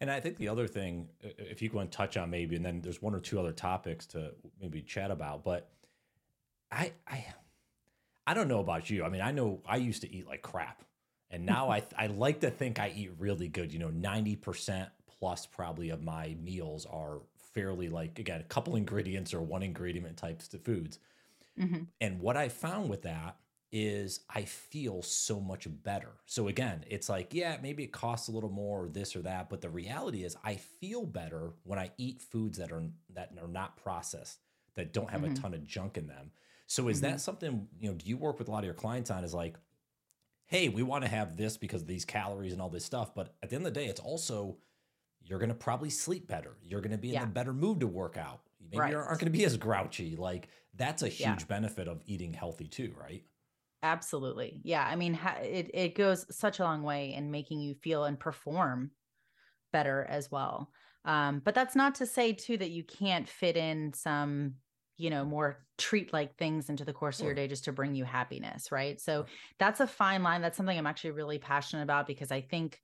[0.00, 2.80] And I think the other thing, if you want to touch on maybe, and then
[2.80, 5.68] there's one or two other topics to maybe chat about, but
[6.70, 7.26] I I
[8.26, 9.04] I don't know about you.
[9.04, 10.84] I mean, I know I used to eat like crap,
[11.30, 13.72] and now I I like to think I eat really good.
[13.72, 17.20] You know, ninety percent plus probably of my meals are
[17.54, 21.00] fairly like again a couple ingredients or one ingredient types of foods.
[21.58, 21.84] Mm-hmm.
[22.00, 23.36] And what I found with that
[23.70, 26.12] is I feel so much better.
[26.26, 29.50] So again, it's like, yeah, maybe it costs a little more or this or that,
[29.50, 32.82] but the reality is I feel better when I eat foods that are
[33.14, 34.38] that are not processed,
[34.74, 35.34] that don't have mm-hmm.
[35.34, 36.30] a ton of junk in them.
[36.66, 37.12] So is mm-hmm.
[37.12, 39.34] that something, you know, do you work with a lot of your clients on is
[39.34, 39.56] like,
[40.46, 43.34] hey, we want to have this because of these calories and all this stuff, but
[43.42, 44.56] at the end of the day, it's also
[45.22, 46.56] you're going to probably sleep better.
[46.62, 47.24] You're going to be in yeah.
[47.24, 48.40] a better mood to work out.
[48.60, 48.92] Maybe right.
[48.92, 50.16] you aren't going to be as grouchy.
[50.16, 51.46] Like that's a huge yeah.
[51.48, 53.24] benefit of eating healthy too, right?
[53.82, 54.60] Absolutely.
[54.64, 54.84] Yeah.
[54.84, 58.90] I mean, it, it goes such a long way in making you feel and perform
[59.72, 60.70] better as well.
[61.04, 64.56] Um, but that's not to say too that you can't fit in some,
[64.96, 67.94] you know, more treat like things into the course of your day just to bring
[67.94, 69.00] you happiness, right?
[69.00, 69.26] So
[69.58, 70.42] that's a fine line.
[70.42, 72.80] That's something I'm actually really passionate about because I think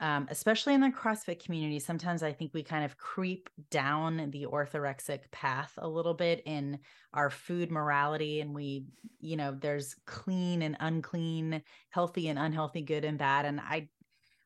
[0.00, 4.46] um, especially in the CrossFit community, sometimes I think we kind of creep down the
[4.46, 6.80] orthorexic path a little bit in
[7.14, 8.40] our food morality.
[8.40, 8.86] And we,
[9.20, 13.44] you know, there's clean and unclean, healthy and unhealthy, good and bad.
[13.44, 13.88] And I,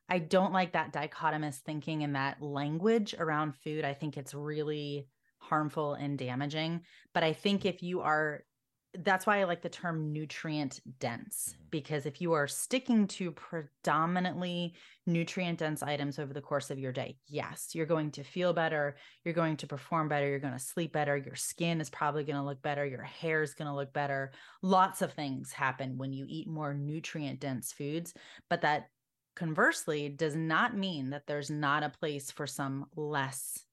[0.07, 3.83] I don't like that dichotomous thinking and that language around food.
[3.83, 5.07] I think it's really
[5.39, 6.81] harmful and damaging.
[7.13, 8.43] But I think if you are
[9.03, 11.65] that's why I like the term nutrient dense mm-hmm.
[11.69, 14.73] because if you are sticking to predominantly
[15.05, 18.95] nutrient dense items over the course of your day, yes, you're going to feel better,
[19.23, 22.37] you're going to perform better, you're going to sleep better, your skin is probably going
[22.37, 24.31] to look better, your hair is going to look better.
[24.61, 28.13] Lots of things happen when you eat more nutrient dense foods,
[28.49, 28.89] but that
[29.35, 33.63] conversely does not mean that there's not a place for some less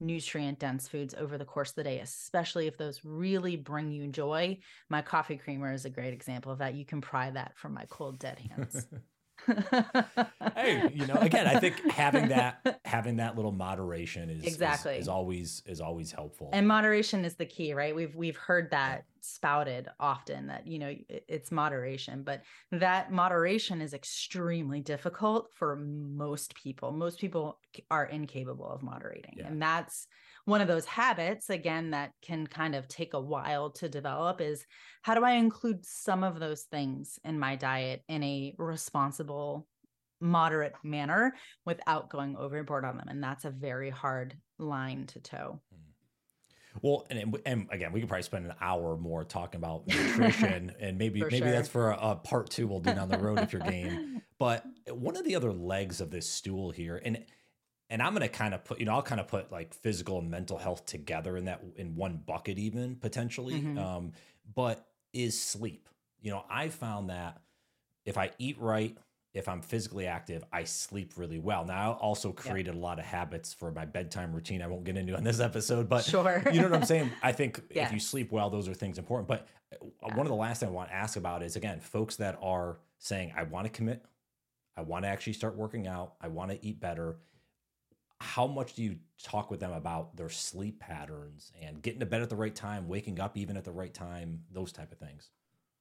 [0.00, 4.08] nutrient dense foods over the course of the day, especially if those really bring you
[4.08, 4.58] joy.
[4.88, 6.74] My coffee creamer is a great example of that.
[6.74, 8.86] You can pry that from my cold dead hands.
[10.56, 15.02] hey, you know, again, I think having that having that little moderation is exactly is,
[15.02, 16.50] is, always is always helpful.
[16.52, 17.94] And moderation is the key, right?
[17.94, 22.42] We've we've heard that spouted often that you know it's moderation, but
[22.72, 26.92] that moderation is extremely difficult for most people.
[26.92, 27.58] Most people
[27.90, 29.46] are incapable of moderating, yeah.
[29.46, 30.06] and that's
[30.50, 34.66] one of those habits again that can kind of take a while to develop is
[35.02, 39.66] how do i include some of those things in my diet in a responsible
[40.20, 41.34] moderate manner
[41.64, 46.78] without going overboard on them and that's a very hard line to toe hmm.
[46.82, 50.98] well, and, and again, we could probably spend an hour more talking about nutrition, and
[50.98, 51.50] maybe maybe sure.
[51.50, 54.22] that's for a, a, part two we'll do down the road if you're game.
[54.38, 57.26] But one of the other legs of this stool here, and
[57.90, 60.18] and I'm going to kind of put, you know, I'll kind of put like physical
[60.18, 63.60] and mental health together in that in one bucket, even potentially.
[63.60, 63.78] Mm-hmm.
[63.78, 64.12] Um,
[64.54, 65.88] but is sleep.
[66.22, 67.40] You know, I found that
[68.04, 68.96] if I eat right,
[69.32, 71.64] if I'm physically active, I sleep really well.
[71.64, 72.80] Now, I also created yeah.
[72.80, 74.60] a lot of habits for my bedtime routine.
[74.60, 76.42] I won't get into on this episode, but sure.
[76.52, 77.10] you know what I'm saying?
[77.22, 77.84] I think yeah.
[77.86, 79.28] if you sleep well, those are things important.
[79.28, 80.16] But uh, yeah.
[80.16, 82.78] one of the last things I want to ask about is again, folks that are
[82.98, 84.04] saying, I want to commit,
[84.76, 87.16] I want to actually start working out, I want to eat better
[88.20, 92.22] how much do you talk with them about their sleep patterns and getting to bed
[92.22, 95.30] at the right time, waking up even at the right time, those type of things?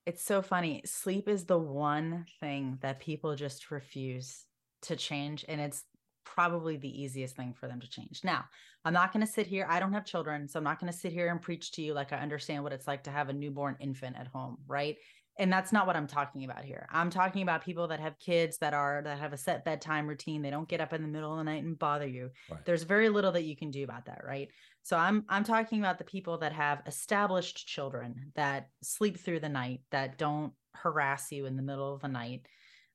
[0.06, 0.82] It's so funny.
[0.86, 4.46] Sleep is the one thing that people just refuse
[4.84, 5.44] to change.
[5.48, 5.84] And it's
[6.24, 8.22] probably the easiest thing for them to change.
[8.24, 8.46] Now,
[8.86, 9.68] I'm not going to sit here.
[9.70, 10.48] I don't have children.
[10.48, 12.72] So I'm not going to sit here and preach to you like I understand what
[12.72, 14.96] it's like to have a newborn infant at home, right?
[15.40, 16.88] And that's not what i'm talking about here.
[16.92, 20.42] I'm talking about people that have kids that are that have a set bedtime routine.
[20.42, 22.30] They don't get up in the middle of the night and bother you.
[22.52, 22.64] Right.
[22.66, 24.50] there's very little that you can do about that right?
[24.84, 29.50] So i'm i'm talking about the people that have established children that sleep through the
[29.50, 32.46] night that don't harass you in the middle of the night.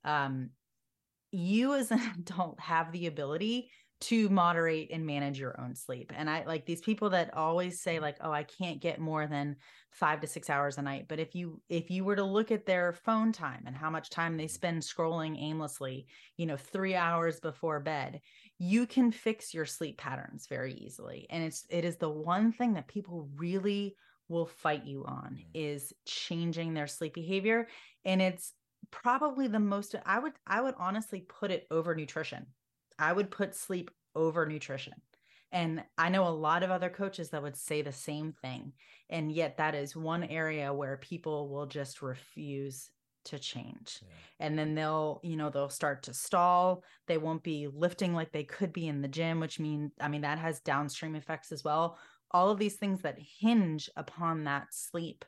[0.04, 0.50] Um,
[1.30, 3.70] you as an adult have the ability
[4.04, 6.12] to moderate and manage your own sleep.
[6.14, 9.56] And I like these people that always say like, "Oh, I can't get more than
[9.90, 12.66] 5 to 6 hours a night." But if you if you were to look at
[12.66, 17.40] their phone time and how much time they spend scrolling aimlessly, you know, 3 hours
[17.40, 18.20] before bed,
[18.58, 21.26] you can fix your sleep patterns very easily.
[21.30, 23.96] And it's it is the one thing that people really
[24.28, 25.44] will fight you on mm.
[25.54, 27.68] is changing their sleep behavior
[28.04, 28.54] and it's
[28.90, 32.46] probably the most I would I would honestly put it over nutrition
[32.98, 34.94] I would put sleep over nutrition.
[35.52, 38.72] And I know a lot of other coaches that would say the same thing.
[39.08, 42.90] And yet, that is one area where people will just refuse
[43.26, 44.00] to change.
[44.02, 44.46] Yeah.
[44.46, 46.82] And then they'll, you know, they'll start to stall.
[47.06, 50.22] They won't be lifting like they could be in the gym, which means, I mean,
[50.22, 51.98] that has downstream effects as well.
[52.32, 55.24] All of these things that hinge upon that sleep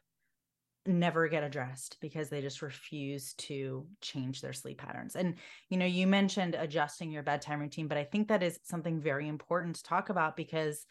[0.87, 5.17] never get addressed because they just refuse to change their sleep patterns.
[5.17, 5.35] And
[5.69, 9.29] you know, you mentioned adjusting your bedtime routine, but I think that is something very
[9.29, 10.87] important to talk about because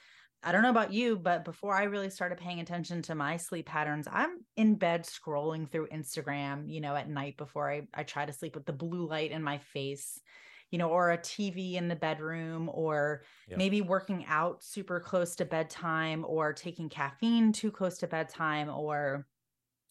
[0.45, 3.65] I don't know about you, but before I really started paying attention to my sleep
[3.65, 8.25] patterns, I'm in bed scrolling through Instagram, you know, at night before I, I try
[8.25, 10.21] to sleep with the blue light in my face,
[10.69, 13.57] you know, or a TV in the bedroom, or yep.
[13.57, 19.25] maybe working out super close to bedtime, or taking caffeine too close to bedtime, or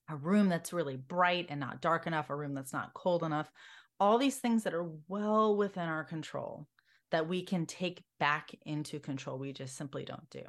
[0.09, 3.51] a room that's really bright and not dark enough, a room that's not cold enough,
[3.99, 6.67] all these things that are well within our control
[7.11, 9.39] that we can take back into control.
[9.39, 10.43] We just simply don't do.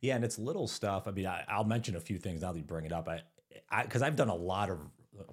[0.00, 1.06] Yeah, and it's little stuff.
[1.06, 3.08] I mean, I, will mention a few things now that you bring it up.
[3.08, 4.78] I, because I've done a lot of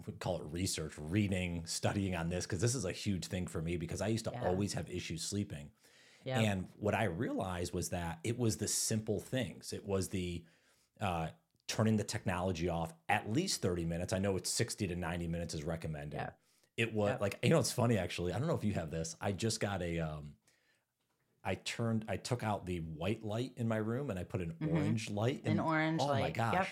[0.05, 3.62] we call it research, reading, studying on this because this is a huge thing for
[3.62, 4.45] me because I used to yeah.
[4.45, 5.70] always have issues sleeping.
[6.26, 6.38] Yep.
[6.38, 9.72] And what I realized was that it was the simple things.
[9.72, 10.43] It was the
[10.99, 11.28] uh,
[11.70, 14.11] turning the technology off at least 30 minutes.
[14.11, 16.17] I know it's 60 to 90 minutes is recommended.
[16.17, 16.38] Yep.
[16.78, 17.22] It was yep.
[17.22, 18.34] like, you know, it's funny actually.
[18.34, 19.15] I don't know if you have this.
[19.22, 20.34] I just got a, um,
[21.43, 24.55] I turned, I took out the white light in my room and I put an
[24.59, 24.76] mm-hmm.
[24.76, 25.41] orange light.
[25.45, 26.20] In, an orange oh light.
[26.20, 26.53] Oh my gosh.
[26.53, 26.67] Yep.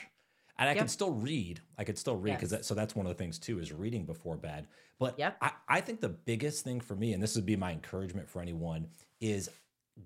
[0.60, 0.80] And I yep.
[0.80, 1.62] can still read.
[1.78, 2.62] I could still read because yes.
[2.62, 4.68] that, so that's one of the things too is reading before bed.
[4.98, 5.38] But yep.
[5.40, 8.42] I, I think the biggest thing for me, and this would be my encouragement for
[8.42, 8.88] anyone,
[9.22, 9.52] is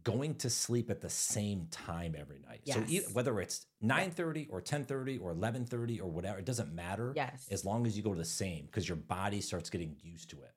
[0.03, 2.61] going to sleep at the same time every night.
[2.63, 2.89] Yes.
[2.89, 7.13] So whether it's 9:30 or 10:30 or 11:30 or whatever, it doesn't matter.
[7.15, 7.47] Yes.
[7.51, 10.41] As long as you go to the same because your body starts getting used to
[10.41, 10.53] it.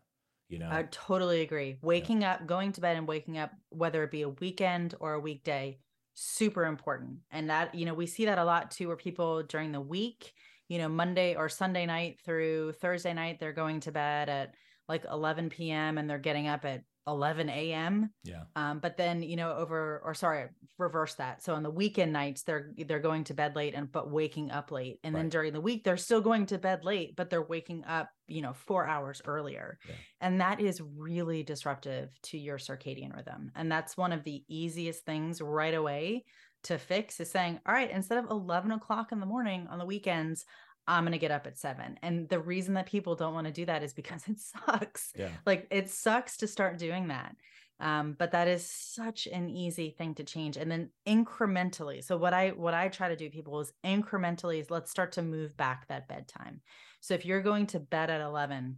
[0.49, 0.69] You know.
[0.71, 1.79] I totally agree.
[1.83, 2.35] Waking yeah.
[2.35, 5.79] up, going to bed and waking up whether it be a weekend or a weekday,
[6.15, 7.19] super important.
[7.31, 10.33] And that, you know, we see that a lot too where people during the week,
[10.69, 14.55] you know, Monday or Sunday night through Thursday night they're going to bed at
[14.89, 15.99] like 11 p.m.
[15.99, 18.11] and they're getting up at 11 a.m.
[18.23, 18.45] Yeah.
[18.57, 20.47] Um, but then you know over or sorry,
[20.79, 21.43] reverse that.
[21.43, 24.71] So on the weekend nights they're they're going to bed late and but waking up
[24.71, 25.21] late, and right.
[25.21, 28.43] then during the week they're still going to bed late, but they're waking up you
[28.43, 29.95] know four hours earlier, yeah.
[30.21, 33.51] and that is really disruptive to your circadian rhythm.
[33.55, 36.25] And that's one of the easiest things right away
[36.65, 39.85] to fix is saying, all right, instead of 11 o'clock in the morning on the
[39.85, 40.45] weekends,
[40.87, 41.99] I'm going to get up at seven.
[42.03, 45.13] And the reason that people don't want to do that is because it sucks.
[45.17, 45.29] Yeah.
[45.47, 47.37] Like it sucks to start doing that.
[47.81, 50.57] Um, but that is such an easy thing to change.
[50.57, 52.05] And then incrementally.
[52.05, 55.23] So what I what I try to do people is incrementally is let's start to
[55.23, 56.61] move back that bedtime.
[57.01, 58.77] So if you're going to bed at 11,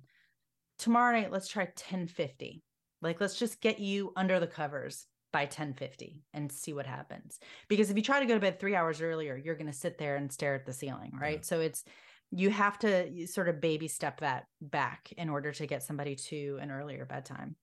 [0.78, 2.62] tomorrow night, let's try 1050.
[3.02, 5.06] Like let's just get you under the covers
[5.36, 7.38] by 1050 and see what happens.
[7.68, 9.98] Because if you try to go to bed three hours earlier you're going to sit
[9.98, 11.40] there and stare at the ceiling right?
[11.40, 11.42] Yeah.
[11.50, 11.84] so it's
[12.30, 16.58] you have to sort of baby step that back in order to get somebody to
[16.62, 17.54] an earlier bedtime.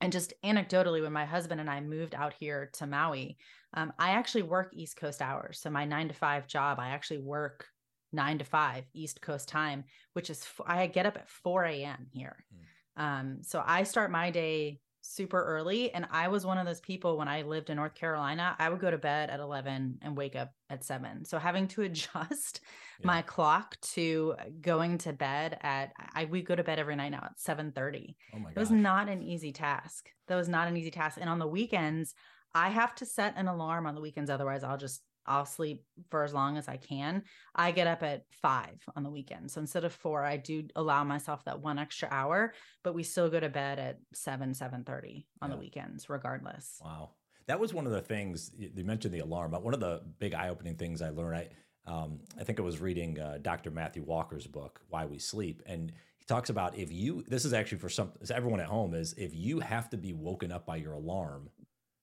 [0.00, 3.36] And just anecdotally when my husband and i moved out here to maui
[3.74, 5.58] um, i actually work east coast hours.
[5.60, 7.66] So my nine to five job i actually work
[8.12, 12.36] nine to five east coast time which is i get up at 4 a.m here.
[12.54, 13.02] Mm.
[13.04, 15.92] um, so i start my day super early.
[15.92, 18.80] And I was one of those people when I lived in North Carolina, I would
[18.80, 21.24] go to bed at 11 and wake up at seven.
[21.24, 22.60] So having to adjust
[23.00, 23.06] yeah.
[23.06, 27.10] my clock to uh, going to bed at, I we go to bed every night
[27.10, 28.16] now at 7 30.
[28.34, 30.10] Oh my It was not an easy task.
[30.28, 31.18] That was not an easy task.
[31.20, 32.14] And on the weekends,
[32.54, 34.30] I have to set an alarm on the weekends.
[34.30, 37.22] Otherwise, I'll just I'll sleep for as long as I can.
[37.54, 39.50] I get up at five on the weekend.
[39.50, 43.28] So instead of four, I do allow myself that one extra hour, but we still
[43.28, 45.56] go to bed at seven, seven thirty on yeah.
[45.56, 46.80] the weekends, regardless.
[46.82, 47.10] Wow.
[47.46, 50.34] That was one of the things you mentioned the alarm, but one of the big
[50.34, 51.36] eye opening things I learned.
[51.36, 51.48] I
[51.86, 53.70] um, I think I was reading uh, Dr.
[53.70, 57.78] Matthew Walker's book, Why We Sleep, and he talks about if you this is actually
[57.78, 60.92] for some everyone at home is if you have to be woken up by your
[60.92, 61.48] alarm,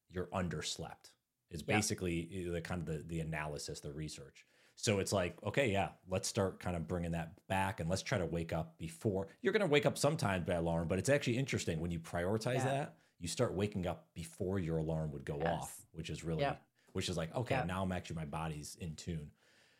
[0.09, 1.11] you're underslept
[1.55, 2.51] is basically yeah.
[2.51, 4.45] the kind of the, the analysis, the research.
[4.75, 8.17] So it's like, okay, yeah, let's start kind of bringing that back and let's try
[8.17, 11.37] to wake up before you're going to wake up sometimes by alarm, but it's actually
[11.37, 12.65] interesting when you prioritize yeah.
[12.65, 15.47] that, you start waking up before your alarm would go yes.
[15.49, 16.61] off, which is really, yep.
[16.91, 19.31] which is like, okay, now I'm actually, my body's in tune.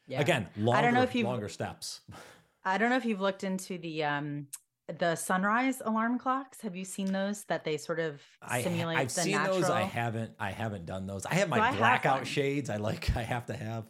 [0.08, 0.22] Yeah.
[0.22, 2.00] Again, longer, I don't know if you longer steps.
[2.66, 4.48] I don't know if you've looked into the, um,
[4.88, 8.22] the sunrise alarm clocks have you seen those that they sort of
[8.62, 9.62] simulate I, have the seen natural...
[9.62, 11.26] those i haven't i haven't done those.
[11.26, 13.86] I have my so blackout have shades i like i have to have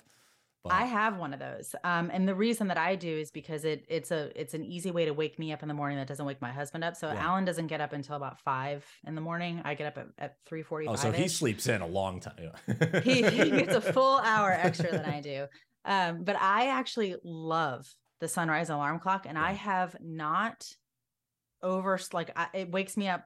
[0.64, 0.72] but...
[0.72, 3.86] i have one of those um, and the reason that i do is because it
[3.90, 6.26] it's a it's an easy way to wake me up in the morning that doesn't
[6.26, 7.26] wake my husband up so yeah.
[7.26, 10.38] allan doesn't get up until about five in the morning i get up at, at
[10.46, 12.52] 3 oh so he sleeps in a long time
[13.04, 15.46] he, he gets a full hour extra than i do
[15.84, 19.44] um, but i actually love the sunrise alarm clock and yeah.
[19.44, 20.66] i have not
[21.62, 23.26] over like I, it wakes me up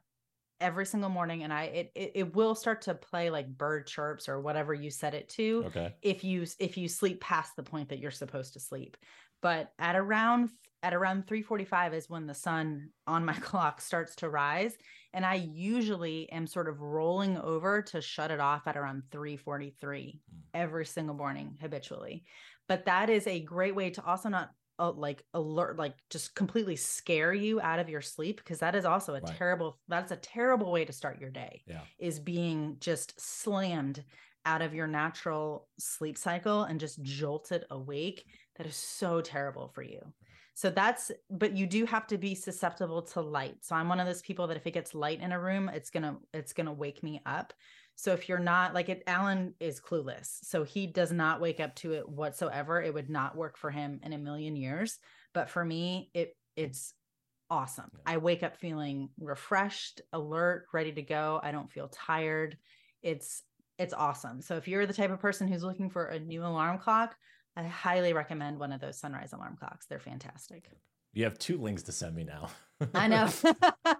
[0.61, 4.27] every single morning and i it, it, it will start to play like bird chirps
[4.27, 5.95] or whatever you set it to okay.
[6.01, 8.97] if you if you sleep past the point that you're supposed to sleep.
[9.41, 10.49] But at around
[10.83, 14.75] at around 3:45 is when the sun on my clock starts to rise
[15.13, 19.73] and I usually am sort of rolling over to shut it off at around 3:43
[19.73, 20.19] mm.
[20.53, 22.25] every single morning habitually.
[22.67, 26.75] But that is a great way to also not uh, like alert like just completely
[26.75, 29.37] scare you out of your sleep because that is also a right.
[29.37, 31.81] terrible that's a terrible way to start your day yeah.
[31.99, 34.03] is being just slammed
[34.45, 38.25] out of your natural sleep cycle and just jolted awake.
[38.57, 40.01] That is so terrible for you.
[40.55, 43.57] So that's but you do have to be susceptible to light.
[43.61, 45.89] So i'm one of those people that if it gets light in a room it's
[45.89, 47.53] gonna it's gonna wake me up
[47.99, 50.39] so if you're not like it, Allan is clueless.
[50.43, 52.81] So he does not wake up to it whatsoever.
[52.81, 54.99] It would not work for him in a million years.
[55.33, 56.93] But for me, it it's
[57.49, 57.91] awesome.
[58.05, 61.41] I wake up feeling refreshed, alert, ready to go.
[61.43, 62.57] I don't feel tired.
[63.03, 63.43] it's
[63.77, 64.41] it's awesome.
[64.41, 67.17] So if you're the type of person who's looking for a new alarm clock,
[67.57, 69.87] I highly recommend one of those sunrise alarm clocks.
[69.87, 70.69] They're fantastic.
[71.11, 72.49] You have two links to send me now.
[72.93, 73.29] I know.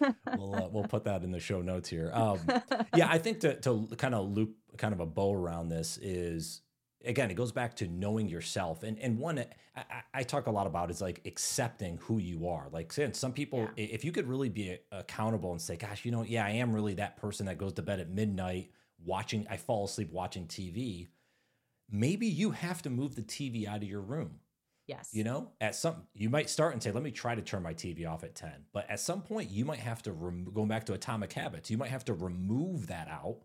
[0.36, 2.10] we'll uh, we'll put that in the show notes here.
[2.12, 2.40] Um,
[2.94, 6.62] yeah, I think to to kind of loop kind of a bow around this is
[7.04, 9.38] again it goes back to knowing yourself and and one
[9.76, 12.68] I, I talk a lot about is like accepting who you are.
[12.72, 13.86] Like since some people, yeah.
[13.90, 16.94] if you could really be accountable and say, "Gosh, you know, yeah, I am really
[16.94, 18.70] that person that goes to bed at midnight
[19.04, 19.46] watching.
[19.50, 21.08] I fall asleep watching TV."
[21.88, 24.40] Maybe you have to move the TV out of your room
[24.86, 25.10] Yes.
[25.12, 27.74] You know, at some you might start and say, "Let me try to turn my
[27.74, 30.86] TV off at 10." But at some point you might have to rem- going back
[30.86, 33.38] to atomic habits, you might have to remove that out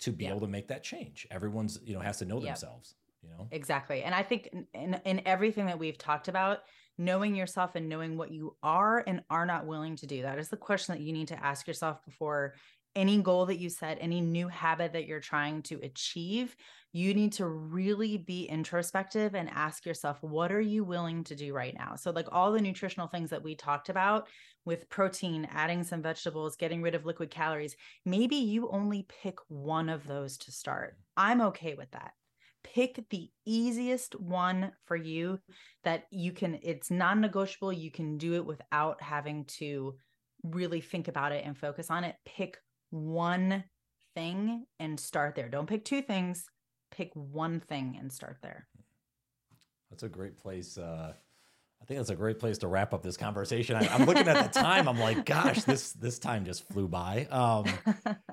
[0.00, 0.32] to be yep.
[0.32, 1.26] able to make that change.
[1.30, 2.46] Everyone's, you know, has to know yep.
[2.46, 3.48] themselves, you know.
[3.50, 4.02] Exactly.
[4.02, 6.60] And I think in, in in everything that we've talked about,
[6.96, 10.48] knowing yourself and knowing what you are and are not willing to do, that is
[10.48, 12.54] the question that you need to ask yourself before
[12.96, 16.56] any goal that you set, any new habit that you're trying to achieve,
[16.94, 21.52] you need to really be introspective and ask yourself, what are you willing to do
[21.52, 21.96] right now?
[21.96, 24.28] So, like all the nutritional things that we talked about
[24.64, 27.74] with protein, adding some vegetables, getting rid of liquid calories,
[28.06, 30.96] maybe you only pick one of those to start.
[31.16, 32.12] I'm okay with that.
[32.62, 35.40] Pick the easiest one for you
[35.82, 37.72] that you can, it's non negotiable.
[37.72, 39.96] You can do it without having to
[40.44, 42.14] really think about it and focus on it.
[42.24, 42.56] Pick
[42.90, 43.64] one
[44.14, 45.48] thing and start there.
[45.48, 46.44] Don't pick two things,
[46.94, 48.66] pick one thing and start there.
[49.90, 50.78] That's a great place.
[50.78, 51.12] Uh,
[51.82, 53.76] I think that's a great place to wrap up this conversation.
[53.76, 54.88] I, am looking at the time.
[54.88, 57.26] I'm like, gosh, this this time just flew by.
[57.30, 57.66] Um,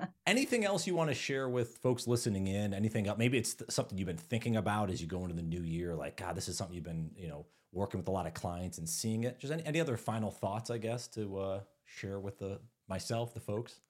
[0.26, 2.72] anything else you want to share with folks listening in?
[2.72, 3.18] Anything else?
[3.18, 5.94] Maybe it's something you've been thinking about as you go into the new year.
[5.94, 8.78] Like, God, this is something you've been, you know, working with a lot of clients
[8.78, 9.38] and seeing it.
[9.38, 12.58] Just any, any other final thoughts, I guess, to uh, share with the
[12.88, 13.80] myself, the folks.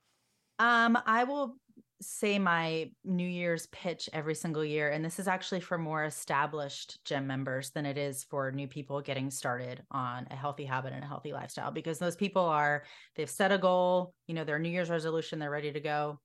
[0.59, 1.57] Um, I will
[2.03, 6.99] say my New Year's pitch every single year, and this is actually for more established
[7.05, 11.05] gym members than it is for new people getting started on a healthy habit and
[11.05, 12.85] a healthy lifestyle because those people are
[13.15, 16.21] they've set a goal, you know, their New Year's resolution, they're ready to go.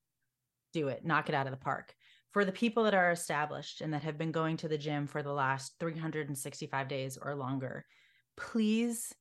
[0.73, 1.93] Do it, knock it out of the park.
[2.31, 5.23] For the people that are established and that have been going to the gym for
[5.23, 7.85] the last 365 days or longer,
[8.35, 9.13] please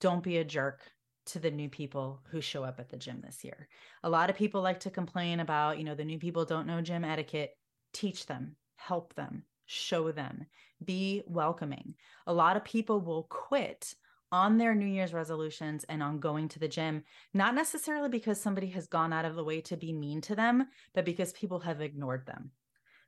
[0.00, 0.80] don't be a jerk
[1.26, 3.68] to the new people who show up at the gym this year.
[4.02, 6.80] A lot of people like to complain about, you know, the new people don't know
[6.80, 7.56] gym etiquette.
[7.92, 10.46] Teach them, help them, show them,
[10.84, 11.94] be welcoming.
[12.26, 13.94] A lot of people will quit
[14.32, 18.68] on their New Year's resolutions and on going to the gym, not necessarily because somebody
[18.68, 21.80] has gone out of the way to be mean to them, but because people have
[21.80, 22.50] ignored them.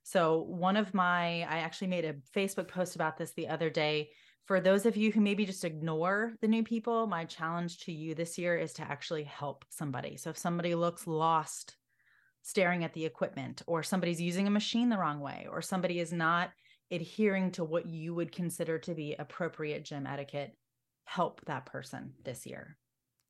[0.05, 4.11] So, one of my, I actually made a Facebook post about this the other day
[4.49, 8.15] for those of you who maybe just ignore the new people, my challenge to you
[8.15, 10.17] this year is to actually help somebody.
[10.17, 11.77] So if somebody looks lost
[12.41, 16.15] staring at the equipment, or somebody's using a machine the wrong way, or somebody is
[16.15, 16.49] not
[16.91, 20.57] adhering to what you would consider to be appropriate gym etiquette,
[21.05, 22.79] help that person this year.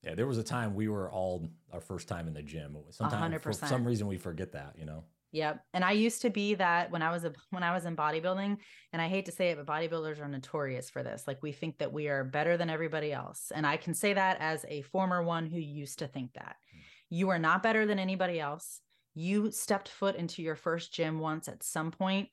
[0.05, 2.77] Yeah, there was a time we were all our first time in the gym.
[2.91, 3.43] Sometimes 100%.
[3.43, 5.03] for some reason we forget that, you know.
[5.33, 5.61] Yep.
[5.75, 8.57] And I used to be that when I was a when I was in bodybuilding,
[8.93, 11.25] and I hate to say it, but bodybuilders are notorious for this.
[11.27, 13.53] Like we think that we are better than everybody else.
[13.55, 16.57] And I can say that as a former one who used to think that.
[16.73, 16.81] Hmm.
[17.11, 18.81] You are not better than anybody else.
[19.15, 22.29] You stepped foot into your first gym once at some point,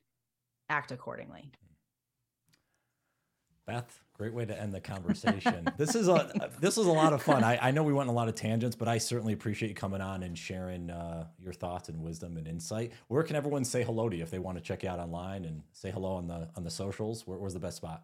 [0.69, 1.51] act accordingly.
[3.65, 5.67] Beth, Great way to end the conversation.
[5.77, 7.43] this is a this was a lot of fun.
[7.43, 9.75] I, I know we went in a lot of tangents, but I certainly appreciate you
[9.75, 12.93] coming on and sharing uh, your thoughts and wisdom and insight.
[13.09, 15.43] Where can everyone say hello to you if they want to check you out online
[15.43, 17.27] and say hello on the on the socials?
[17.27, 18.03] Where, where's the best spot?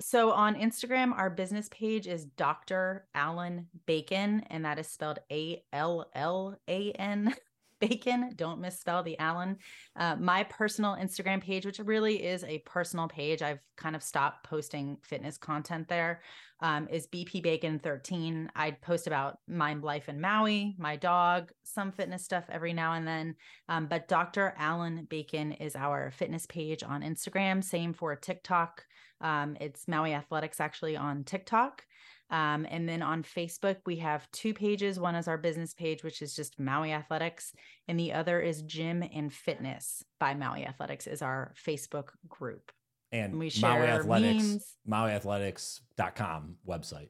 [0.00, 3.06] So on Instagram, our business page is Dr.
[3.12, 7.34] Allan Bacon, and that is spelled A L L A N
[7.80, 8.32] Bacon.
[8.36, 9.56] Don't misspell the Allan.
[9.96, 14.44] Uh, my personal Instagram page, which really is a personal page, I've kind of stopped
[14.44, 16.22] posting fitness content there.
[16.62, 18.50] Um, is BP Bacon 13.
[18.54, 23.06] I post about my life in Maui, my dog, some fitness stuff every now and
[23.06, 23.34] then.
[23.70, 24.54] Um, but Dr.
[24.58, 27.64] Allan Bacon is our fitness page on Instagram.
[27.64, 28.84] Same for TikTok.
[29.22, 31.82] Um, it's Maui Athletics actually on TikTok.
[32.30, 35.00] Um, and then on Facebook, we have two pages.
[35.00, 37.52] One is our business page, which is just Maui Athletics,
[37.88, 42.70] and the other is Gym and Fitness by Maui Athletics, is our Facebook group.
[43.12, 44.76] And, and we share Maui Athletics, memes.
[44.88, 47.08] MauiAthletics.com website.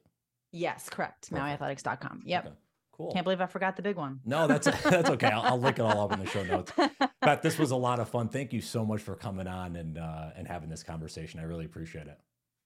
[0.53, 1.31] Yes, correct.
[1.31, 1.61] Perfect.
[1.61, 2.23] MauiAthletics.com.
[2.25, 2.47] Yep.
[2.47, 2.55] Okay.
[2.93, 3.13] Cool.
[3.13, 4.21] Can't believe I forgot the big one.
[4.27, 5.29] No, that's that's okay.
[5.29, 6.73] I'll, I'll, link it all up in the show notes.
[7.23, 8.29] But this was a lot of fun.
[8.29, 11.39] Thank you so much for coming on and uh, and having this conversation.
[11.39, 12.19] I really appreciate it.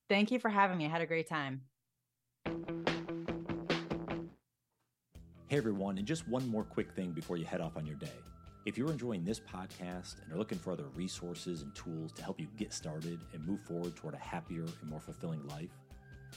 [0.09, 0.87] Thank you for having me.
[0.87, 1.63] I had a great time.
[5.49, 8.17] Hey everyone, and just one more quick thing before you head off on your day.
[8.65, 12.41] If you're enjoying this podcast and are looking for other resources and tools to help
[12.41, 15.71] you get started and move forward toward a happier and more fulfilling life,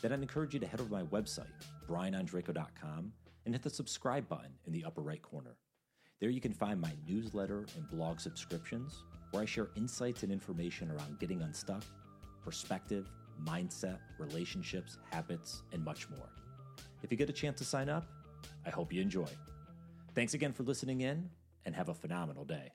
[0.01, 1.45] then I'd encourage you to head over to my website,
[1.87, 3.13] brianondrako.com,
[3.45, 5.55] and hit the subscribe button in the upper right corner.
[6.19, 10.91] There you can find my newsletter and blog subscriptions, where I share insights and information
[10.91, 11.83] around getting unstuck,
[12.43, 13.09] perspective,
[13.43, 16.29] mindset, relationships, habits, and much more.
[17.03, 18.05] If you get a chance to sign up,
[18.65, 19.27] I hope you enjoy.
[20.15, 21.29] Thanks again for listening in,
[21.65, 22.71] and have a phenomenal day.